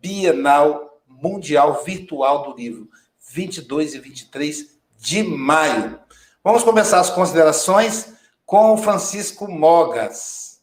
[0.00, 0.90] Bienal
[1.20, 2.88] Mundial Virtual do Livro,
[3.32, 4.66] 22 e 23
[4.98, 6.00] de maio.
[6.42, 8.12] Vamos começar as considerações
[8.44, 10.60] com o Francisco Mogas.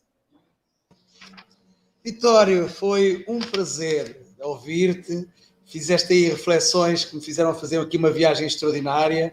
[2.04, 5.28] Vitório, foi um prazer ouvir-te.
[5.66, 9.32] Fizeste aí reflexões que me fizeram fazer aqui uma viagem extraordinária.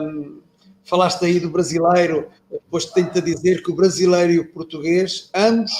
[0.00, 0.40] Um,
[0.84, 5.72] falaste aí do brasileiro, depois tenho-te a dizer que o brasileiro e o português, ambos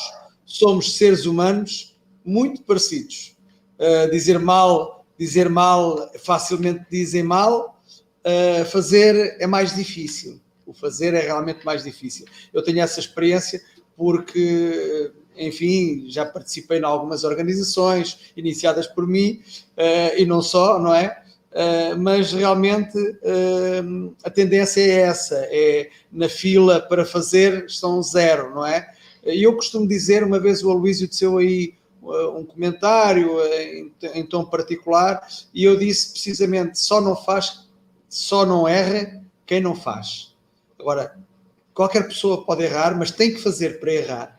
[0.44, 3.36] somos seres humanos muito parecidos.
[3.78, 7.80] Uh, dizer mal, dizer mal, facilmente dizem mal,
[8.26, 10.40] uh, fazer é mais difícil.
[10.66, 12.26] O fazer é realmente mais difícil.
[12.52, 13.62] Eu tenho essa experiência
[13.96, 19.40] porque, enfim, já participei em algumas organizações iniciadas por mim
[19.76, 21.22] uh, e não só, não é?
[21.52, 28.52] Uh, mas realmente uh, a tendência é essa, é na fila para fazer estão zero,
[28.54, 28.90] não é?
[29.22, 35.26] Eu costumo dizer, uma vez o Aloysio deu aí um comentário em, em, tom particular,
[35.54, 37.68] e eu disse precisamente, só não faz,
[38.08, 40.34] só não erra quem não faz.
[40.78, 41.16] Agora,
[41.72, 44.36] qualquer pessoa pode errar, mas tem que fazer para errar.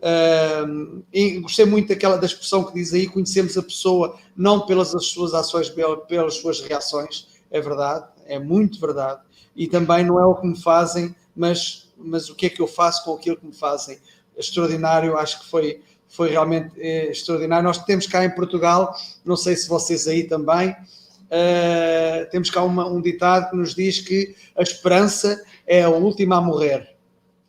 [0.00, 1.02] Uh,
[1.42, 5.70] gostei muito daquela da expressão que diz aí: conhecemos a pessoa não pelas suas ações,
[6.08, 7.28] pelas suas reações.
[7.50, 9.20] É verdade, é muito verdade.
[9.54, 12.66] E também não é o que me fazem, mas, mas o que é que eu
[12.66, 13.98] faço com aquilo que me fazem.
[14.36, 17.64] Extraordinário, acho que foi, foi realmente é, extraordinário.
[17.64, 18.94] Nós temos cá em Portugal,
[19.24, 24.00] não sei se vocês aí também, uh, temos cá uma, um ditado que nos diz
[24.00, 27.00] que a esperança é a última a morrer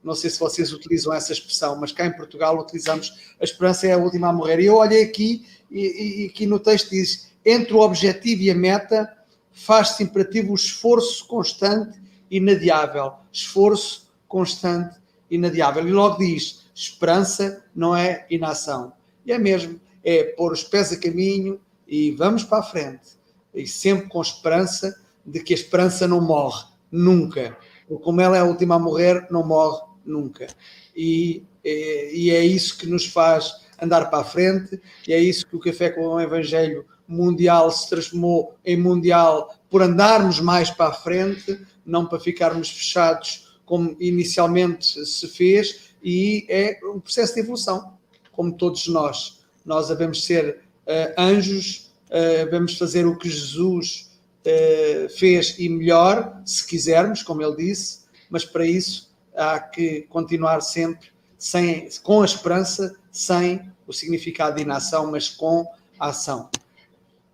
[0.03, 3.93] não sei se vocês utilizam essa expressão, mas cá em Portugal utilizamos a esperança é
[3.93, 4.59] a última a morrer.
[4.59, 8.55] E eu olhei aqui e, e aqui no texto diz: entre o objetivo e a
[8.55, 9.12] meta
[9.51, 11.99] faz-se imperativo o esforço constante
[12.30, 13.14] inadiável.
[13.32, 14.97] Esforço constante
[15.30, 15.88] inadiável.
[15.88, 18.93] E logo diz: esperança não é inação.
[19.25, 23.19] E é mesmo, é pôr os pés a caminho e vamos para a frente.
[23.53, 27.57] E sempre com esperança de que a esperança não morre, nunca.
[28.01, 30.47] Como ela é a última a morrer, não morre nunca.
[30.95, 35.55] E, e, é isso que nos faz andar para a frente, e é isso que
[35.55, 40.93] o Café com o Evangelho Mundial se transformou em mundial por andarmos mais para a
[40.93, 47.93] frente, não para ficarmos fechados como inicialmente se fez, e é um processo de evolução,
[48.31, 49.41] como todos nós.
[49.65, 54.09] Nós devemos ser uh, anjos, uh, devemos fazer o que Jesus
[54.45, 60.61] uh, fez e melhor, se quisermos, como ele disse, mas para isso há que continuar
[60.61, 65.65] sempre sem, com a esperança, sem o significado de inação, mas com
[65.99, 66.49] a ação.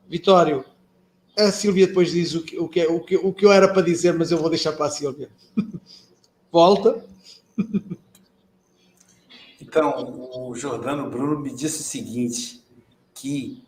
[0.09, 0.63] Vitório,
[1.38, 3.82] a Silvia depois diz o que, o, que, o, que, o que eu era para
[3.82, 5.30] dizer, mas eu vou deixar para a Silvia.
[6.51, 7.05] Volta.
[9.68, 12.63] Então, o Jordano Bruno me disse o seguinte,
[13.13, 13.61] que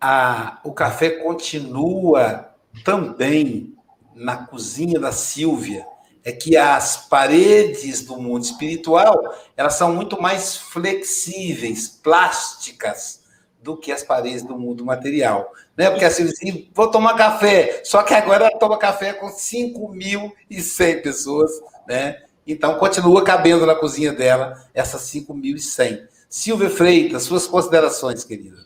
[0.00, 2.50] a, o café continua
[2.84, 3.72] também
[4.16, 5.86] na cozinha da Silvia,
[6.24, 13.22] é que as paredes do mundo espiritual elas são muito mais flexíveis, plásticas
[13.62, 15.88] do que as paredes do mundo material, né?
[15.88, 21.52] Porque assim, assim vou tomar café, só que agora ela toma café com 5.100 pessoas,
[21.86, 22.25] né?
[22.46, 26.06] Então continua cabendo na cozinha dela essas 5.100.
[26.28, 28.64] Silvia Freitas, suas considerações, querida.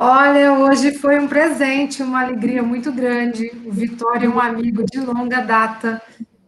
[0.00, 3.50] Olha, hoje foi um presente, uma alegria muito grande.
[3.66, 6.00] O Vitória é um amigo de longa data.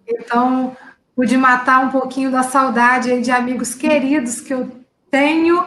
[0.06, 0.76] Então,
[1.16, 4.70] pude matar um pouquinho da saudade de amigos queridos que eu
[5.10, 5.66] tenho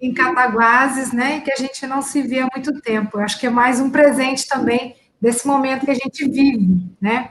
[0.00, 1.38] em Cataguases, né?
[1.38, 3.18] E que a gente não se vê há muito tempo.
[3.18, 7.30] Eu acho que é mais um presente também desse momento que a gente vive, né?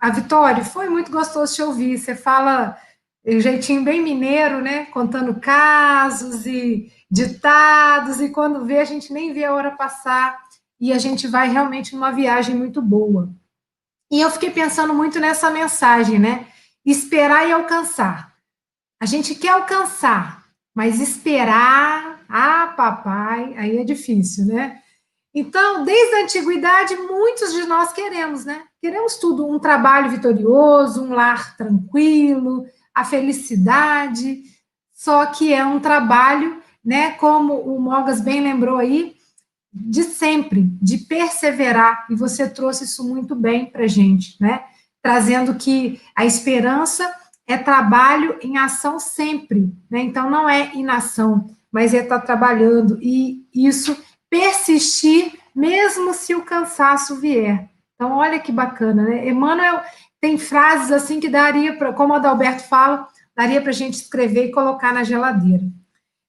[0.00, 1.98] A Vitória, foi muito gostoso te ouvir.
[1.98, 2.80] Você fala
[3.26, 4.86] um jeitinho bem mineiro, né?
[4.86, 10.40] Contando casos e ditados, e quando vê, a gente nem vê a hora passar
[10.80, 13.30] e a gente vai realmente numa viagem muito boa.
[14.10, 16.46] E eu fiquei pensando muito nessa mensagem, né?
[16.84, 18.34] Esperar e alcançar.
[18.98, 20.44] A gente quer alcançar,
[20.74, 24.80] mas esperar, ah, papai, aí é difícil, né?
[25.34, 28.64] Então, desde a antiguidade, muitos de nós queremos, né?
[28.80, 34.42] Queremos tudo: um trabalho vitorioso, um lar tranquilo, a felicidade.
[34.92, 37.12] Só que é um trabalho, né?
[37.12, 39.14] Como o Mogas bem lembrou aí,
[39.72, 44.64] de sempre, de perseverar, e você trouxe isso muito bem para gente, né?
[45.02, 47.10] Trazendo que a esperança
[47.46, 50.00] é trabalho em ação sempre, né?
[50.00, 53.96] Então não é inação, mas é estar tá trabalhando, e isso
[54.28, 57.70] persistir, mesmo se o cansaço vier.
[58.00, 59.28] Então, olha que bacana, né?
[59.28, 59.82] Emmanuel
[60.18, 64.46] tem frases assim que daria para, como o Adalberto fala, daria para a gente escrever
[64.46, 65.64] e colocar na geladeira.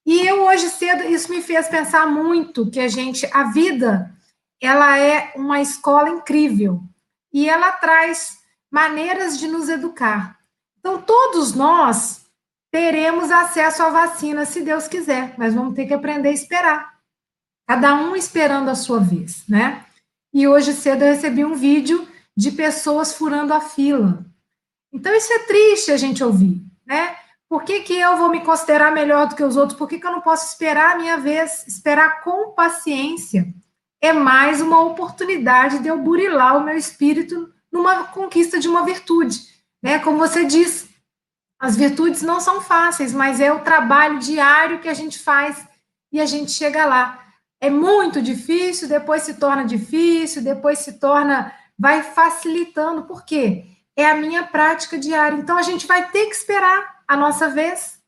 [0.05, 4.13] E eu hoje cedo, isso me fez pensar muito que a gente, a vida,
[4.61, 6.84] ela é uma escola incrível
[7.32, 10.38] e ela traz maneiras de nos educar.
[10.78, 12.26] Então, todos nós
[12.69, 16.99] teremos acesso à vacina, se Deus quiser, mas vamos ter que aprender a esperar.
[17.65, 19.86] Cada um esperando a sua vez, né?
[20.34, 24.25] E hoje cedo eu recebi um vídeo de pessoas furando a fila.
[24.93, 27.15] Então, isso é triste a gente ouvir, né?
[27.49, 29.77] Por que, que eu vou me considerar melhor do que os outros?
[29.77, 31.67] Por que, que eu não posso esperar a minha vez?
[31.67, 33.53] Esperar com paciência
[34.01, 39.39] é mais uma oportunidade de eu burilar o meu espírito numa conquista de uma virtude.
[39.84, 39.99] Né?
[39.99, 40.89] Como você diz,
[41.59, 45.67] as virtudes não são fáceis, mas é o trabalho diário que a gente faz
[46.11, 47.20] e a gente chega lá.
[47.62, 53.03] É muito difícil, depois se torna difícil, depois se torna, vai facilitando.
[53.03, 53.66] Por quê?
[53.95, 55.38] É a minha prática diária.
[55.38, 58.01] Então a gente vai ter que esperar a nossa vez.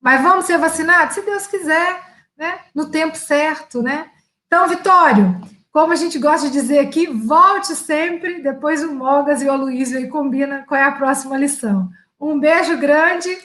[0.00, 1.16] Mas vamos ser vacinados?
[1.16, 2.00] Se Deus quiser,
[2.36, 2.60] né?
[2.72, 4.12] No tempo certo, né?
[4.46, 5.40] Então, Vitório,
[5.72, 9.98] como a gente gosta de dizer aqui, volte sempre, depois o Mogas e o Aloysio
[9.98, 11.90] aí combina qual é a próxima lição.
[12.18, 13.36] Um beijo grande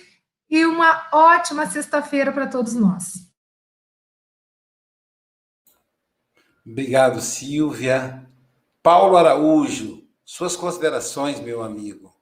[0.47, 3.32] e uma ótima sexta-feira para todos nós.
[6.65, 8.25] Obrigado, Silvia.
[8.81, 12.13] Paulo Araújo, suas considerações, meu amigo.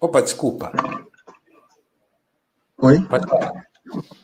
[0.00, 0.72] Opa, desculpa.
[2.78, 3.02] Oi?
[3.06, 3.64] Pode falar.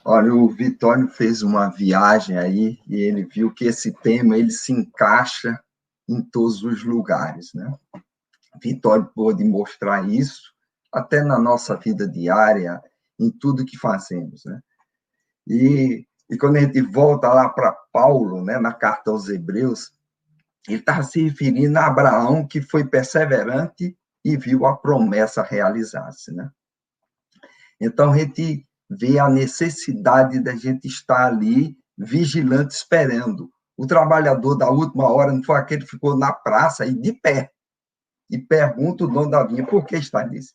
[0.04, 4.72] Olha, o Vitório fez uma viagem aí e ele viu que esse tema ele se
[4.72, 5.58] encaixa
[6.08, 7.72] em todos os lugares, né?
[8.60, 10.52] Vitório pôde mostrar isso
[10.92, 12.80] até na nossa vida diária,
[13.18, 14.60] em tudo que fazemos, né?
[15.46, 19.92] E, e quando a gente volta lá para Paulo, né, na carta aos Hebreus,
[20.68, 26.50] ele estava se referindo a Abraão, que foi perseverante e viu a promessa realizar-se, né?
[27.80, 33.50] Então, a gente vê a necessidade da gente estar ali vigilante, esperando.
[33.76, 37.50] O trabalhador da última hora não foi aquele que ficou na praça e de pé.
[38.28, 40.54] E pergunta o dono da vinha, por que está nisso?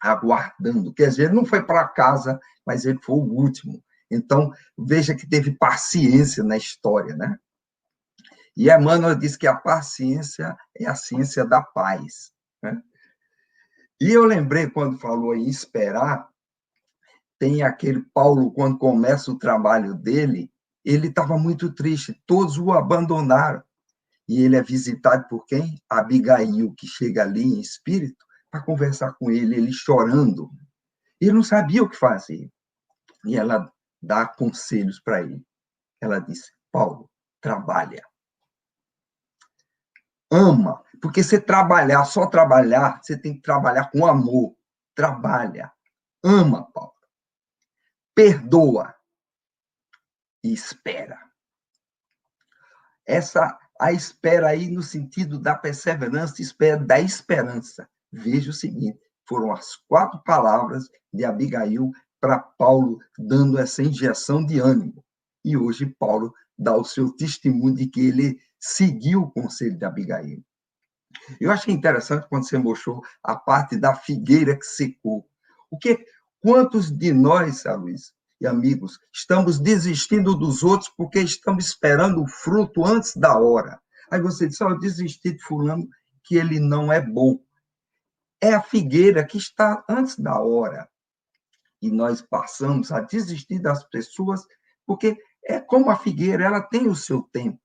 [0.00, 0.92] Aguardando.
[0.92, 3.80] Quer dizer, ele não foi para casa, mas ele foi o último.
[4.10, 7.38] Então, veja que teve paciência na história, né?
[8.56, 12.32] E Emmanuel diz que a paciência é a ciência da paz.
[12.62, 12.80] Né?
[14.00, 16.28] E eu lembrei, quando falou em esperar,
[17.38, 20.52] tem aquele Paulo, quando começa o trabalho dele,
[20.84, 23.62] ele estava muito triste, todos o abandonaram.
[24.28, 25.82] E ele é visitado por quem?
[25.88, 30.50] Abigail, que chega ali em espírito para conversar com ele, ele chorando.
[31.20, 32.50] Ele não sabia o que fazer.
[33.26, 33.70] E ela
[34.04, 35.44] dá conselhos para ele.
[36.00, 38.04] Ela disse: Paulo, trabalha.
[40.30, 44.56] Ama, porque você trabalhar, só trabalhar, você tem que trabalhar com amor.
[44.94, 45.72] Trabalha.
[46.24, 46.94] Ama, Paulo
[48.14, 48.94] perdoa
[50.42, 51.18] e espera.
[53.04, 57.88] Essa a espera aí no sentido da perseverança, espera da esperança.
[58.10, 61.90] Veja o seguinte, foram as quatro palavras de Abigail
[62.24, 65.04] para Paulo dando essa injeção de ânimo.
[65.44, 70.42] E hoje Paulo dá o seu testemunho de que ele seguiu o conselho de Abigail.
[71.38, 75.28] Eu achei interessante quando você mostrou a parte da figueira que secou.
[75.70, 76.02] O que
[76.40, 82.86] Quantos de nós, Luiz e amigos, estamos desistindo dos outros porque estamos esperando o fruto
[82.86, 83.78] antes da hora?
[84.10, 85.86] Aí você diz, oh, eu desisti de fulano
[86.22, 87.38] que ele não é bom.
[88.40, 90.88] É a figueira que está antes da hora.
[91.82, 94.42] E nós passamos a desistir das pessoas
[94.86, 97.60] porque é como a figueira, ela tem o seu tempo.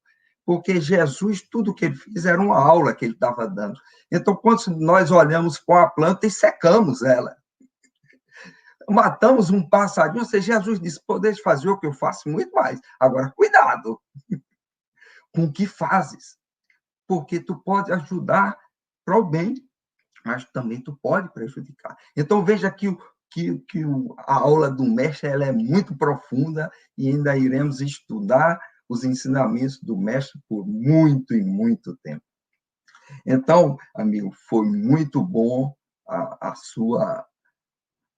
[0.45, 3.79] Porque Jesus, tudo que ele fez era uma aula que ele estava dando.
[4.11, 7.35] Então, quando nós olhamos para a planta e secamos ela,
[8.89, 12.81] matamos um passarinho, ou seja, Jesus disse, podeis fazer o que eu faço muito mais.
[12.99, 14.01] Agora, cuidado
[15.33, 16.37] com o que fazes,
[17.07, 18.57] porque tu pode ajudar
[19.05, 19.55] para o bem,
[20.25, 21.95] mas também tu pode prejudicar.
[22.17, 22.97] Então, veja que,
[23.31, 23.83] que, que
[24.19, 29.95] a aula do mestre ela é muito profunda e ainda iremos estudar os ensinamentos do
[29.97, 32.23] mestre por muito e muito tempo.
[33.25, 35.75] Então, amigo, foi muito bom
[36.07, 37.25] a, a sua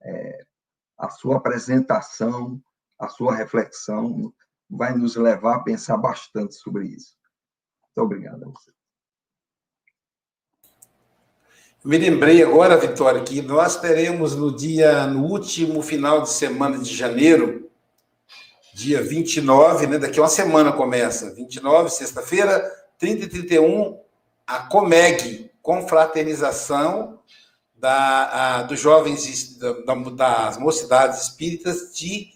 [0.04, 0.46] é,
[0.98, 2.62] a sua apresentação,
[3.00, 4.34] a sua reflexão
[4.70, 7.18] vai nos levar a pensar bastante sobre isso.
[7.84, 8.72] Muito obrigado a você.
[11.84, 16.96] Me lembrei agora, Vitória, que nós teremos no dia, no último final de semana de
[16.96, 17.72] janeiro,
[18.72, 19.98] dia 29, né?
[19.98, 22.64] Daqui uma semana começa, 29, sexta-feira,
[23.00, 24.00] 30 e 31,
[24.46, 27.20] a Comeg, Confraternização
[27.76, 32.28] da, a, dos Jovens da, das Mocidades Espíritas de,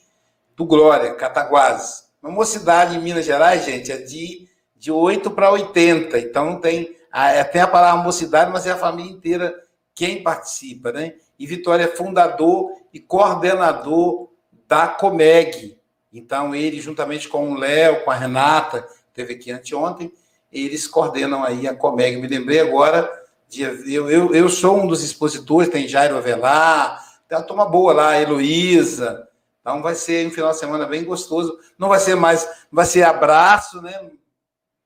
[0.56, 2.06] do Glória, Cataguases.
[2.20, 7.32] Uma mocidade em Minas Gerais, gente, é de, de 8 para 80, então tem a,
[7.32, 9.64] é, tem a palavra mocidade, mas é a família inteira
[9.96, 11.14] quem participa, né?
[11.40, 14.32] E Vitória é fundador e coordenador
[14.68, 15.80] da Comeg.
[16.12, 20.12] Então, ele, juntamente com o Léo, com a Renata, teve aqui anteontem,
[20.52, 22.18] eles coordenam aí a Comeg.
[22.18, 23.10] Me lembrei agora,
[23.48, 27.94] de, eu, eu, eu sou um dos expositores, tem Jairo Avelar, tem uma turma boa
[27.94, 29.26] lá, Heloísa.
[29.62, 31.58] Então, vai ser um final de semana bem gostoso.
[31.78, 34.12] Não vai ser mais, vai ser abraço, né?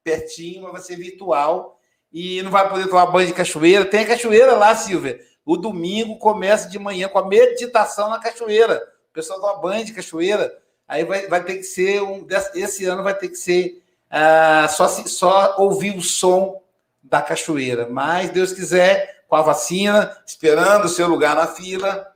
[0.03, 1.78] Pertinho, mas vai ser virtual.
[2.11, 3.85] E não vai poder tomar banho de cachoeira.
[3.85, 5.19] Tem a cachoeira lá, Silvia.
[5.45, 8.81] O domingo começa de manhã com a meditação na cachoeira.
[9.09, 10.57] O pessoal toma banho de cachoeira.
[10.87, 12.25] Aí vai, vai ter que ser um.
[12.55, 16.63] Esse ano vai ter que ser ah, só, só ouvir o som
[17.03, 17.87] da cachoeira.
[17.89, 22.07] Mas, Deus quiser, com a vacina, esperando o seu lugar na fila,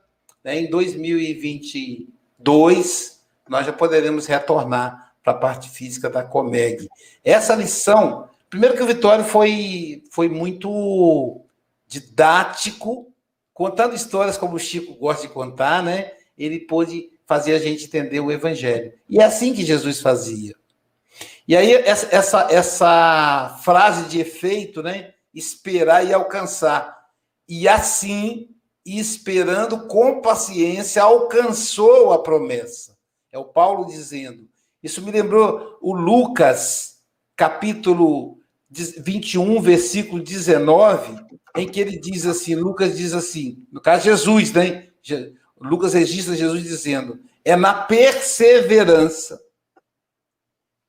[0.42, 6.88] né, em 2022, nós já poderemos retornar para a parte física da Comeg.
[7.24, 11.44] Essa lição, primeiro que o Vitório foi, foi muito
[11.88, 13.12] didático,
[13.52, 16.12] contando histórias como o Chico gosta de contar, né?
[16.38, 18.92] Ele pôde fazer a gente entender o Evangelho.
[19.08, 20.54] E é assim que Jesus fazia.
[21.48, 25.14] E aí, essa, essa, essa frase de efeito, né?
[25.34, 26.96] Esperar e alcançar.
[27.48, 28.50] E assim,
[28.86, 32.96] esperando com paciência, alcançou a promessa.
[33.32, 34.48] É o Paulo dizendo.
[34.80, 37.00] Isso me lembrou o Lucas,
[37.34, 38.38] capítulo
[38.82, 41.24] 21, versículo 19,
[41.56, 44.88] em que ele diz assim: Lucas diz assim, no caso, Jesus, né?
[45.60, 49.40] Lucas registra Jesus dizendo: é na perseverança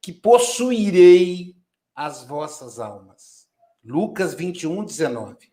[0.02, 1.56] que possuirei
[1.94, 3.48] as vossas almas.
[3.84, 5.52] Lucas 21, 19.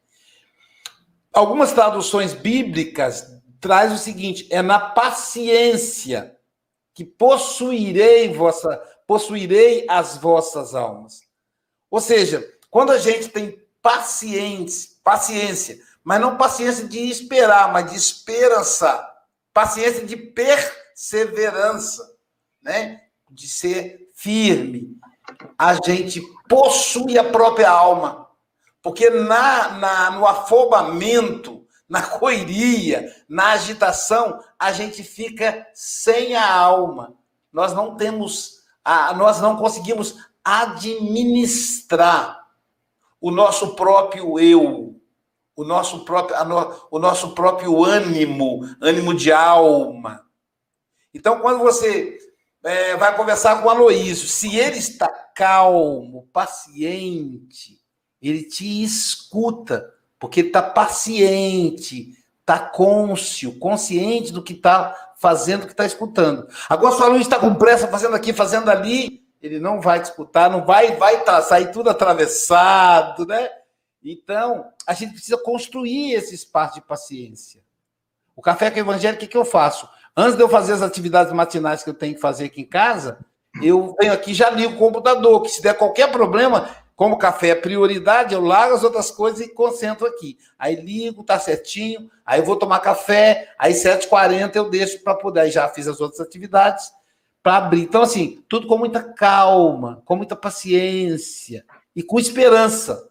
[1.33, 3.27] Algumas traduções bíblicas
[3.61, 6.37] traz o seguinte: é na paciência
[6.95, 8.77] que possuirei vossa,
[9.07, 11.23] possuirei as vossas almas.
[11.93, 17.97] Ou seja, quando a gente tem paciência, paciência, mas não paciência de esperar, mas de
[17.99, 19.07] esperança,
[19.53, 22.17] paciência de perseverança,
[22.63, 23.03] né?
[23.31, 24.97] De ser firme,
[25.59, 28.27] a gente possui a própria alma.
[28.81, 37.13] Porque na, na, no afobamento, na correria, na agitação, a gente fica sem a alma.
[37.53, 42.41] Nós não temos, a, nós não conseguimos administrar
[43.21, 45.01] o nosso próprio eu,
[45.55, 50.25] o nosso próprio, no, o nosso próprio ânimo, ânimo de alma.
[51.15, 52.19] Então, quando você
[52.63, 54.29] é, vai conversar com o Aloísio.
[54.29, 57.81] Se ele está calmo, paciente,
[58.21, 59.89] ele te escuta,
[60.19, 66.47] porque ele está paciente, está cônscio, consciente do que está fazendo, do que está escutando.
[66.69, 70.05] Agora, se o Aloísio está com pressa, fazendo aqui, fazendo ali, ele não vai te
[70.05, 73.51] escutar, não vai, vai tá, sair tudo atravessado, né?
[74.03, 77.61] Então, a gente precisa construir esse espaço de paciência.
[78.37, 79.89] O café com o evangelho, o que, que eu faço?
[80.17, 83.19] Antes de eu fazer as atividades matinais que eu tenho que fazer aqui em casa,
[83.61, 87.55] eu venho aqui já ligo o computador, que se der qualquer problema, como café é
[87.55, 90.39] prioridade, eu largo as outras coisas e concentro aqui.
[90.59, 95.51] Aí ligo, tá certinho, aí vou tomar café, aí 7h40 eu deixo para poder, aí
[95.51, 96.93] já fiz as outras atividades
[97.43, 97.83] para abrir.
[97.83, 101.65] Então, assim, tudo com muita calma, com muita paciência
[101.95, 103.11] e com esperança.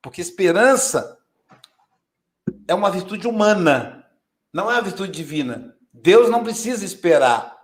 [0.00, 1.18] Porque esperança
[2.68, 4.06] é uma virtude humana.
[4.52, 5.76] Não é uma virtude divina.
[5.92, 7.56] Deus não precisa esperar.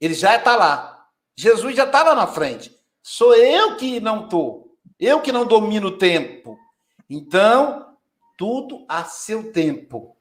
[0.00, 1.08] Ele já está lá.
[1.36, 2.76] Jesus já está lá na frente.
[3.02, 4.76] Sou eu que não estou.
[4.98, 6.56] Eu que não domino o tempo.
[7.10, 7.96] Então,
[8.38, 10.16] tudo a seu tempo.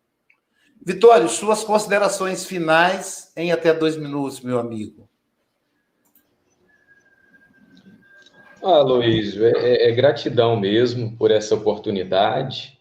[0.83, 5.07] Vitório, suas considerações finais em até dois minutos, meu amigo.
[8.63, 12.79] Ah, Luiz, é, é, é gratidão mesmo por essa oportunidade,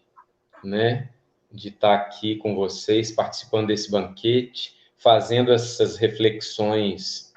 [0.63, 1.09] né?
[1.51, 7.33] de estar aqui com vocês, participando desse banquete, fazendo essas reflexões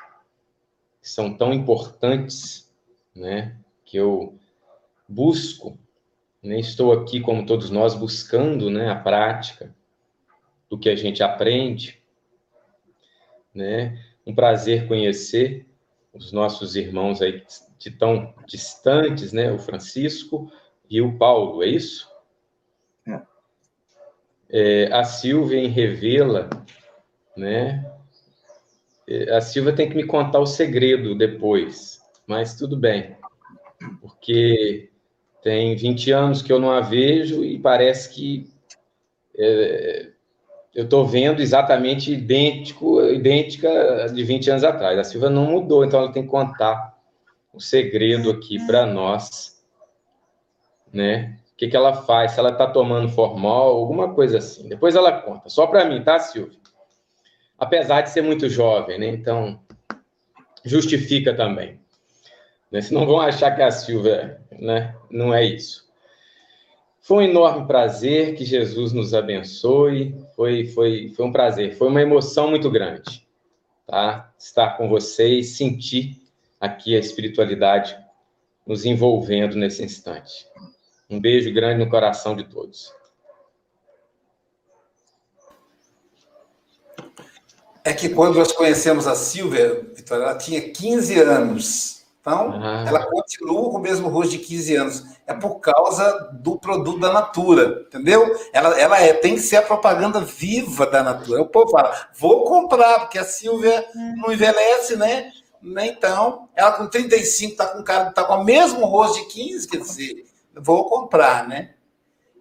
[1.02, 2.72] que são tão importantes,
[3.14, 3.56] né?
[3.84, 4.38] Que eu
[5.08, 5.76] busco,
[6.42, 6.60] né?
[6.60, 8.90] Estou aqui, como todos nós, buscando, né?
[8.90, 9.73] A prática
[10.68, 12.02] do que a gente aprende,
[13.54, 14.02] né?
[14.26, 15.66] Um prazer conhecer
[16.12, 17.44] os nossos irmãos aí
[17.78, 19.52] de tão distantes, né?
[19.52, 20.50] O Francisco
[20.88, 22.12] e o Paulo, é isso?
[24.54, 26.48] é, a Silvia em revê-la,
[27.36, 27.92] né?
[29.06, 33.16] É, a Silvia tem que me contar o segredo depois, mas tudo bem,
[34.00, 34.90] porque
[35.42, 38.50] Tem 20 anos que eu não a vejo e parece que
[39.36, 40.12] é,
[40.74, 44.98] eu estou vendo exatamente idêntico, idêntica de 20 anos atrás.
[44.98, 46.98] A Silvia não mudou, então ela tem que contar
[47.52, 49.62] o segredo aqui para nós,
[50.92, 51.38] né?
[51.52, 52.32] O que, que ela faz?
[52.32, 54.68] Se ela está tomando formal, alguma coisa assim.
[54.68, 55.48] Depois ela conta.
[55.48, 56.58] Só para mim, tá, Silvia?
[57.56, 59.06] Apesar de ser muito jovem, né?
[59.06, 59.60] Então,
[60.64, 61.78] justifica também.
[62.72, 62.80] Né?
[62.80, 64.96] Senão vão achar que a Silvia né?
[65.08, 65.83] não é isso.
[67.04, 70.18] Foi um enorme prazer, que Jesus nos abençoe.
[70.34, 73.28] Foi, foi, foi um prazer, foi uma emoção muito grande,
[73.86, 74.32] tá?
[74.38, 76.18] Estar com vocês, sentir
[76.58, 77.94] aqui a espiritualidade
[78.66, 80.46] nos envolvendo nesse instante.
[81.10, 82.90] Um beijo grande no coração de todos.
[87.84, 92.03] É que quando nós conhecemos a Silvia, Vitória, ela tinha 15 anos.
[92.24, 92.84] Então, ah.
[92.86, 95.04] ela continua com o mesmo rosto de 15 anos.
[95.26, 98.34] É por causa do produto da Natura, entendeu?
[98.50, 101.42] Ela, ela é, tem que ser a propaganda viva da Natura.
[101.42, 103.84] O povo fala, vou comprar, porque a Silvia
[104.16, 105.32] não envelhece, né?
[105.60, 105.88] né?
[105.88, 109.80] Então, ela com 35 está com cara, tá com o mesmo rosto de 15, quer
[109.80, 110.24] dizer,
[110.56, 111.74] vou comprar, né?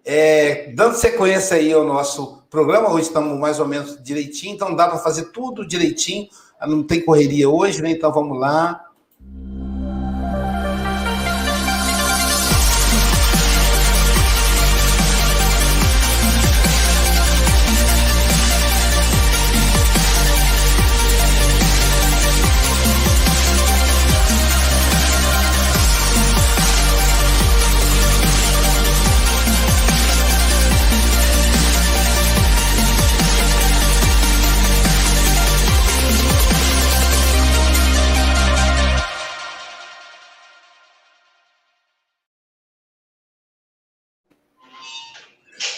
[0.02, 4.88] É, dando sequência aí ao nosso programa, hoje estamos mais ou menos direitinho, então dá
[4.88, 6.26] para fazer tudo direitinho,
[6.62, 7.90] não tem correria hoje, né?
[7.90, 8.80] Então vamos lá.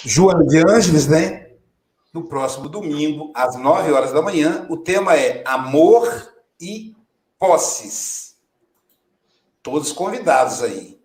[0.08, 1.48] Joana de Ângeles, né?
[2.14, 4.64] No próximo domingo, às 9 horas da manhã.
[4.70, 6.08] O tema é Amor
[6.60, 6.94] e
[7.40, 8.36] Posses.
[9.64, 10.96] Todos convidados aí.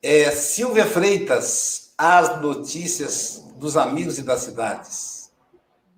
[0.00, 5.32] É, Silvia Freitas, as notícias dos amigos e das cidades.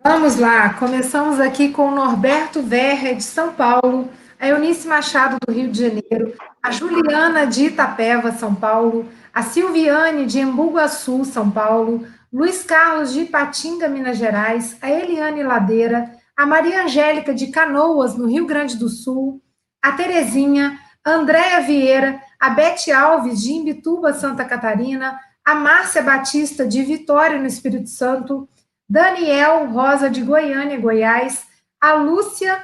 [0.02, 4.08] Vamos lá, começamos aqui com Norberto Verre, de São Paulo,
[4.40, 9.06] a Eunice Machado, do Rio de Janeiro, a Juliana de Itapeva, São Paulo,
[9.37, 16.11] a Silviane de Embu-Guaçu, São Paulo, Luiz Carlos de Ipatinga, Minas Gerais, a Eliane Ladeira,
[16.34, 19.43] a Maria Angélica de Canoas, no Rio Grande do Sul,
[19.82, 26.66] a Terezinha, a Andréia Vieira, a Bete Alves de Imbituba, Santa Catarina, a Márcia Batista
[26.66, 28.49] de Vitória, no Espírito Santo,
[28.89, 31.45] Daniel Rosa de Goiânia, Goiás,
[31.78, 32.59] a Lúcia,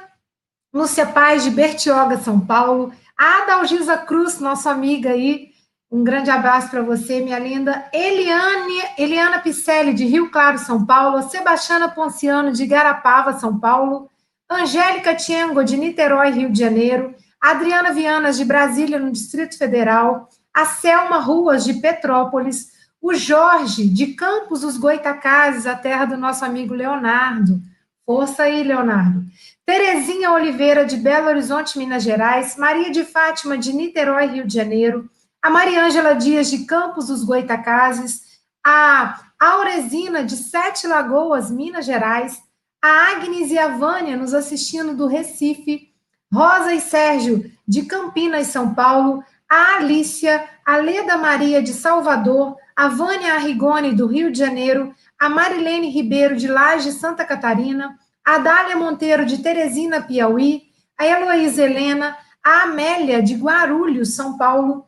[0.73, 5.52] Lúcia Paz de Bertioga, São Paulo, a Adalgisa Cruz, nossa amiga aí,
[5.93, 7.85] um grande abraço para você, minha linda.
[7.93, 11.29] Eliane, Eliana Picelli, de Rio Claro, São Paulo.
[11.29, 14.09] Sebastiana Ponciano, de Garapava, São Paulo.
[14.49, 17.13] Angélica Tiengo, de Niterói, Rio de Janeiro.
[17.39, 20.29] Adriana Vianas, de Brasília, no Distrito Federal.
[20.51, 22.71] A Selma Ruas, de Petrópolis.
[22.99, 27.61] O Jorge, de Campos dos Goitacazes, a terra do nosso amigo Leonardo.
[28.03, 29.23] Força aí, Leonardo.
[29.63, 32.57] Terezinha Oliveira, de Belo Horizonte, Minas Gerais.
[32.57, 35.07] Maria de Fátima, de Niterói, Rio de Janeiro
[35.43, 38.21] a Mariângela Dias de Campos dos Goitacazes,
[38.65, 42.41] a Auresina de Sete Lagoas, Minas Gerais,
[42.81, 45.89] a Agnes e a Vânia nos assistindo do Recife,
[46.33, 52.87] Rosa e Sérgio de Campinas, São Paulo, a Alícia, a Leda Maria de Salvador, a
[52.87, 58.77] Vânia Arrigoni do Rio de Janeiro, a Marilene Ribeiro de Laje, Santa Catarina, a Dália
[58.77, 60.63] Monteiro de Teresina, Piauí,
[60.97, 64.87] a Heloísa Helena, a Amélia de Guarulhos, São Paulo,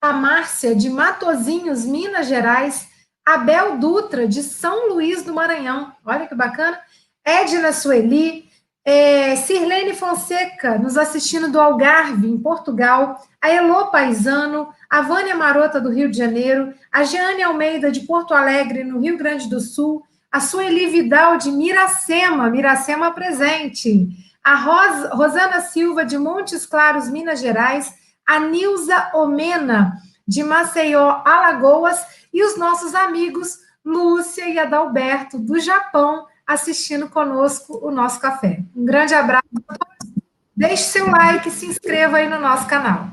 [0.00, 2.88] a Márcia, de Matozinhos, Minas Gerais,
[3.26, 6.78] Abel Dutra, de São Luís do Maranhão, olha que bacana,
[7.24, 8.48] Edna Sueli,
[8.84, 15.80] é, Sirlene Fonseca, nos assistindo do Algarve, em Portugal, a Elô Paisano, a Vânia Marota,
[15.80, 20.02] do Rio de Janeiro, a Jeane Almeida, de Porto Alegre, no Rio Grande do Sul,
[20.32, 24.08] a Sueli Vidal, de Miracema, Miracema presente,
[24.42, 27.92] a Ros, Rosana Silva, de Montes Claros, Minas Gerais,
[28.28, 31.98] a Nilza Omena, de Maceió, Alagoas,
[32.30, 38.62] e os nossos amigos Lúcia e Adalberto, do Japão, assistindo conosco o nosso café.
[38.76, 40.22] Um grande abraço a todos.
[40.54, 43.08] Deixe seu like e se inscreva aí no nosso canal.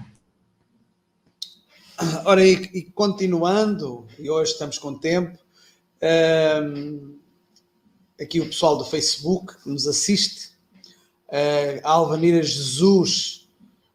[2.25, 5.39] Ora, e, e continuando, e hoje estamos com tempo,
[6.61, 7.17] um,
[8.19, 10.49] aqui o pessoal do Facebook que nos assiste,
[11.29, 13.44] uh, a Alvanira Jesus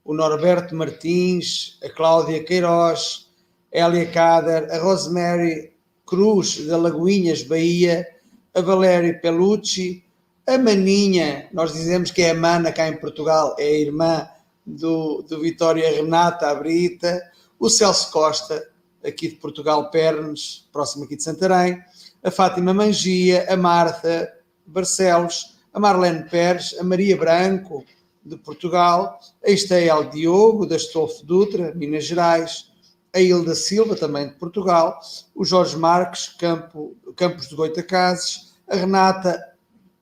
[0.05, 3.28] o Norberto Martins, a Cláudia Queiroz,
[3.72, 5.72] Elia Cader, a Rosemary
[6.07, 8.07] Cruz, da Lagoinhas, Bahia,
[8.55, 10.05] a Valéria Pelucci,
[10.46, 14.28] a Maninha, nós dizemos que é a Mana cá em Portugal, é a irmã
[14.66, 17.22] do, do Vitória Renata Abrita,
[17.59, 18.68] o Celso Costa,
[19.05, 21.80] aqui de Portugal, Pernes, próximo aqui de Santarém,
[22.22, 24.32] a Fátima Mangia, a Marta
[24.66, 27.84] Barcelos, a Marlene Pérez, a Maria Branco,
[28.25, 32.71] de Portugal, a Estael Diogo, da Estolfo Dutra, Minas Gerais,
[33.12, 35.01] a Hilda Silva, também de Portugal,
[35.35, 39.43] o Jorge Marques, Campo, Campos de Goitacazes, a Renata,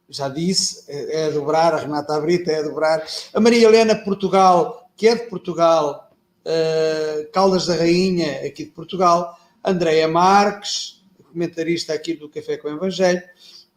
[0.08, 4.90] já disse, é, a dobrar, a Renata Abrita é a dobrar, a Maria Helena Portugal,
[4.96, 6.10] que é de Portugal,
[6.44, 10.98] uh, Caldas da Rainha, aqui de Portugal, Andréia Marques,
[11.38, 13.22] comentarista aqui do Café com o Evangelho,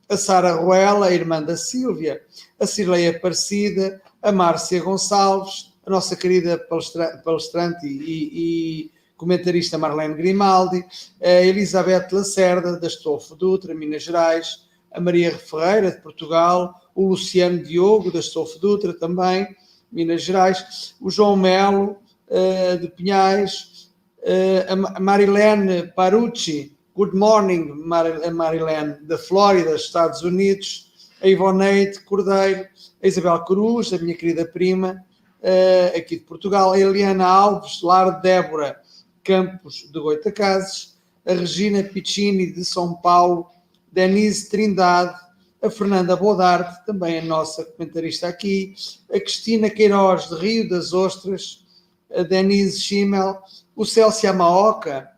[0.09, 2.21] a Sara Ruela, irmã da Sílvia,
[2.59, 10.15] a Cirleia Aparecida, a Márcia Gonçalves, a nossa querida palestra palestrante e, e, comentarista Marlene
[10.15, 10.85] Grimaldi,
[11.21, 17.61] a Elizabeth Lacerda, da Estofo Dutra, Minas Gerais, a Maria Ferreira, de Portugal, o Luciano
[17.61, 19.47] Diogo, da Estofo Dutra, também,
[19.91, 21.97] Minas Gerais, o João Melo,
[22.27, 31.27] uh, de Pinhais, uh, a Marilene Parucci, Good Morning, Marilene, da Flórida, Estados Unidos, a
[31.27, 32.67] Ivoneide Cordeiro,
[33.01, 35.03] a Isabel Cruz, a minha querida prima,
[35.41, 38.79] uh, aqui de Portugal, a Eliana Alves, Lar Débora
[39.23, 43.47] Campos de Goitacazes, a Regina Piccini de São Paulo,
[43.91, 45.15] Denise Trindade,
[45.61, 48.73] a Fernanda Bodarte, também a nossa comentarista aqui,
[49.11, 51.65] a Cristina Queiroz de Rio das Ostras,
[52.13, 53.39] a Denise Schimmel,
[53.75, 55.09] o Celso Amaoka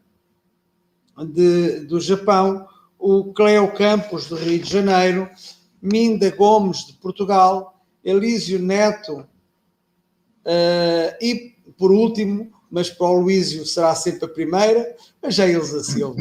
[1.17, 2.67] de, do Japão,
[2.99, 5.29] o Cleo Campos do Rio de Janeiro,
[5.81, 7.72] Minda Gomes de Portugal,
[8.03, 15.29] Elísio Neto uh, e, por último, mas para o Luísio será sempre a primeira, a
[15.29, 16.17] Jailza Silva.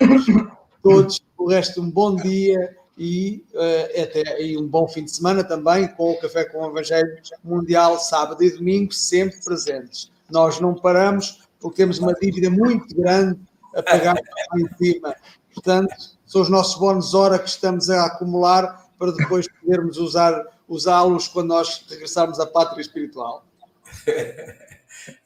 [0.82, 5.42] Todos, o resto, um bom dia e, uh, até, e um bom fim de semana
[5.42, 10.10] também, com o Café com o Evangelho Mundial, sábado e domingo, sempre presentes.
[10.30, 13.40] Nós não paramos porque temos uma dívida muito grande
[13.74, 14.16] a pagar
[14.54, 15.14] em cima.
[15.52, 15.94] Portanto,
[16.26, 21.48] são os nossos bónus hora que estamos a acumular para depois podermos usar usá-los quando
[21.48, 23.46] nós regressarmos à pátria espiritual.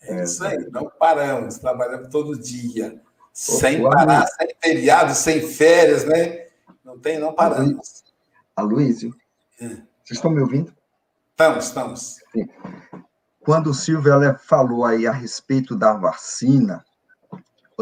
[0.03, 3.01] É isso aí, não paramos, trabalhamos todo dia,
[3.33, 6.49] sem parar, sem feriado, sem férias, né?
[6.85, 8.03] Não tem, não paramos.
[8.57, 9.15] Aloysio,
[9.61, 9.67] é.
[9.69, 10.75] vocês estão me ouvindo?
[11.31, 12.17] Estamos, estamos.
[12.33, 12.49] Sim.
[13.41, 16.85] Quando o Silvio falou aí a respeito da vacina,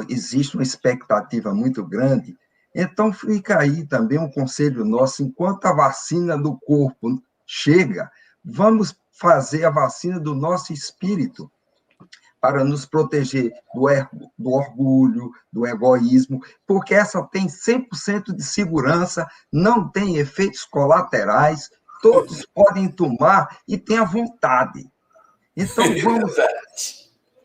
[0.08, 2.36] existe uma expectativa muito grande,
[2.74, 8.10] então fica aí também um conselho nosso, enquanto a vacina do corpo chega,
[8.44, 11.50] vamos fazer a vacina do nosso espírito,
[12.40, 19.26] para nos proteger do, er, do orgulho, do egoísmo, porque essa tem 100% de segurança,
[19.52, 21.70] não tem efeitos colaterais,
[22.00, 24.88] todos podem tomar e tem a vontade.
[25.56, 26.34] Então, vamos,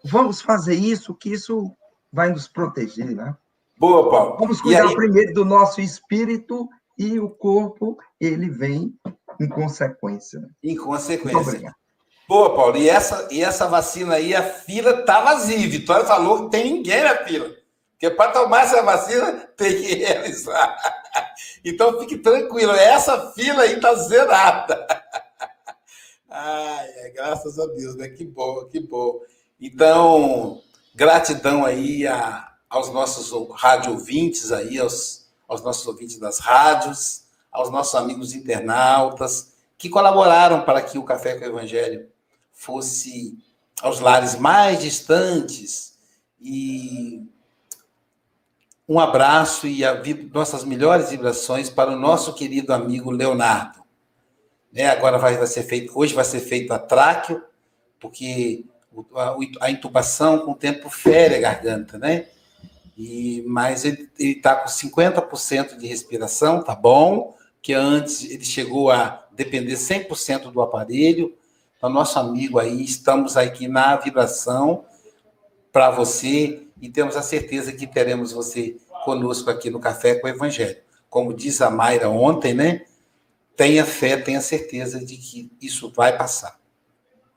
[0.04, 1.76] vamos fazer isso, que isso
[2.12, 3.36] vai nos proteger, né?
[3.78, 4.38] Boa, Paulo.
[4.38, 8.94] Vamos cuidar primeiro do nosso espírito e o corpo, ele vem
[9.44, 10.40] em consequência.
[10.40, 10.50] Né?
[10.64, 11.76] Em consequência.
[12.28, 12.78] Boa, Paulo.
[12.78, 15.68] E essa, e essa vacina aí, a fila tá vazia.
[15.68, 17.50] Vitória falou que tem ninguém na fila.
[17.92, 20.78] Porque para tomar essa vacina, tem que realizar.
[21.64, 22.72] Então, fique tranquilo.
[22.72, 24.88] Essa fila aí tá zerada.
[26.30, 28.10] Ai, é, graças a Deus, né?
[28.10, 29.20] Que bom, que bom.
[29.60, 30.62] Então,
[30.96, 37.70] gratidão aí a, aos nossos rádio ouvintes aí, aos, aos nossos ouvintes das rádios, aos
[37.70, 42.08] nossos amigos internautas, que colaboraram para que o Café com o Evangelho
[42.54, 43.38] fosse
[43.82, 45.98] aos lares mais distantes
[46.40, 47.24] e
[48.88, 49.82] um abraço e
[50.34, 53.82] nossas melhores vibrações para o nosso querido amigo Leonardo.
[54.72, 57.44] Né, agora vai, vai ser feito, hoje vai ser feito a tráqueo,
[58.00, 58.66] porque
[59.16, 62.28] a, a intubação com o tempo fere a garganta, né?
[62.98, 69.26] E, mas ele está com 50% de respiração, tá bom, que antes ele chegou a
[69.32, 71.36] depender 100% do aparelho,
[71.82, 74.86] então, nosso amigo aí, estamos aqui na vibração
[75.72, 80.30] para você e temos a certeza que teremos você conosco aqui no Café com o
[80.30, 80.78] Evangelho.
[81.10, 82.86] Como diz a Mayra ontem, né?
[83.58, 86.60] Tenha fé, tenha certeza de que isso vai passar.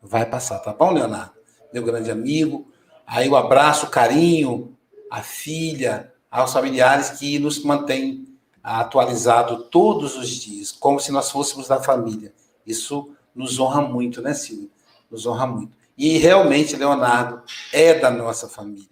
[0.03, 1.33] Vai passar, tá bom, Leonardo?
[1.73, 2.71] Meu grande amigo.
[3.07, 4.77] Aí o abraço, o carinho,
[5.11, 8.34] a filha, aos familiares que nos mantêm
[8.65, 12.33] atualizados todos os dias, como se nós fôssemos da família.
[12.67, 14.71] Isso nos honra muito, né, Silvio?
[15.11, 15.77] Nos honra muito.
[15.99, 17.43] E realmente, Leonardo
[17.73, 18.89] é da nossa família.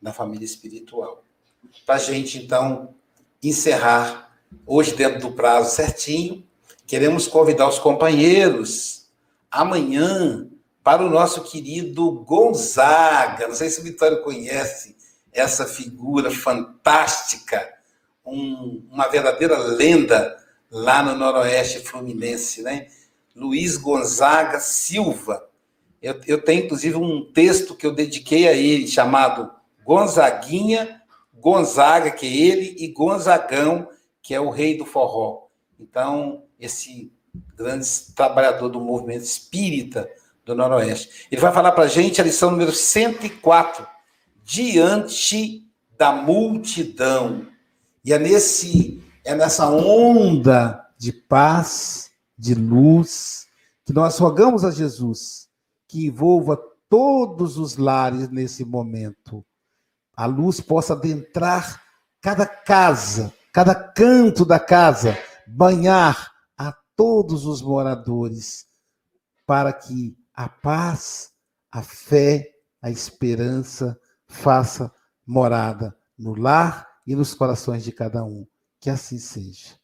[0.00, 1.24] na família espiritual.
[1.84, 2.94] Para a gente, então,
[3.42, 6.46] encerrar hoje dentro do prazo certinho,
[6.86, 9.08] queremos convidar os companheiros
[9.50, 10.48] amanhã
[10.84, 13.48] para o nosso querido Gonzaga.
[13.48, 14.96] Não sei se o Vitório conhece
[15.32, 17.75] essa figura fantástica,
[18.26, 20.36] um, uma verdadeira lenda
[20.70, 22.88] lá no Noroeste Fluminense, né?
[23.34, 25.48] Luiz Gonzaga Silva.
[26.02, 29.50] Eu, eu tenho, inclusive, um texto que eu dediquei a ele, chamado
[29.84, 31.00] Gonzaguinha,
[31.34, 33.88] Gonzaga, que é ele, e Gonzagão,
[34.22, 35.46] que é o rei do forró.
[35.78, 37.12] Então, esse
[37.56, 40.08] grande trabalhador do movimento espírita
[40.44, 41.26] do Noroeste.
[41.30, 43.86] Ele vai falar para a gente a lição número 104,
[44.44, 45.66] Diante
[45.98, 47.48] da Multidão.
[48.06, 53.48] E é, nesse, é nessa onda de paz, de luz,
[53.84, 55.48] que nós rogamos a Jesus
[55.88, 56.56] que envolva
[56.88, 59.44] todos os lares nesse momento.
[60.16, 61.82] A luz possa adentrar
[62.20, 68.66] cada casa, cada canto da casa, banhar a todos os moradores,
[69.44, 71.32] para que a paz,
[71.72, 73.98] a fé, a esperança
[74.28, 74.92] faça
[75.26, 78.46] morada no lar e nos corações de cada um.
[78.80, 79.75] Que assim seja.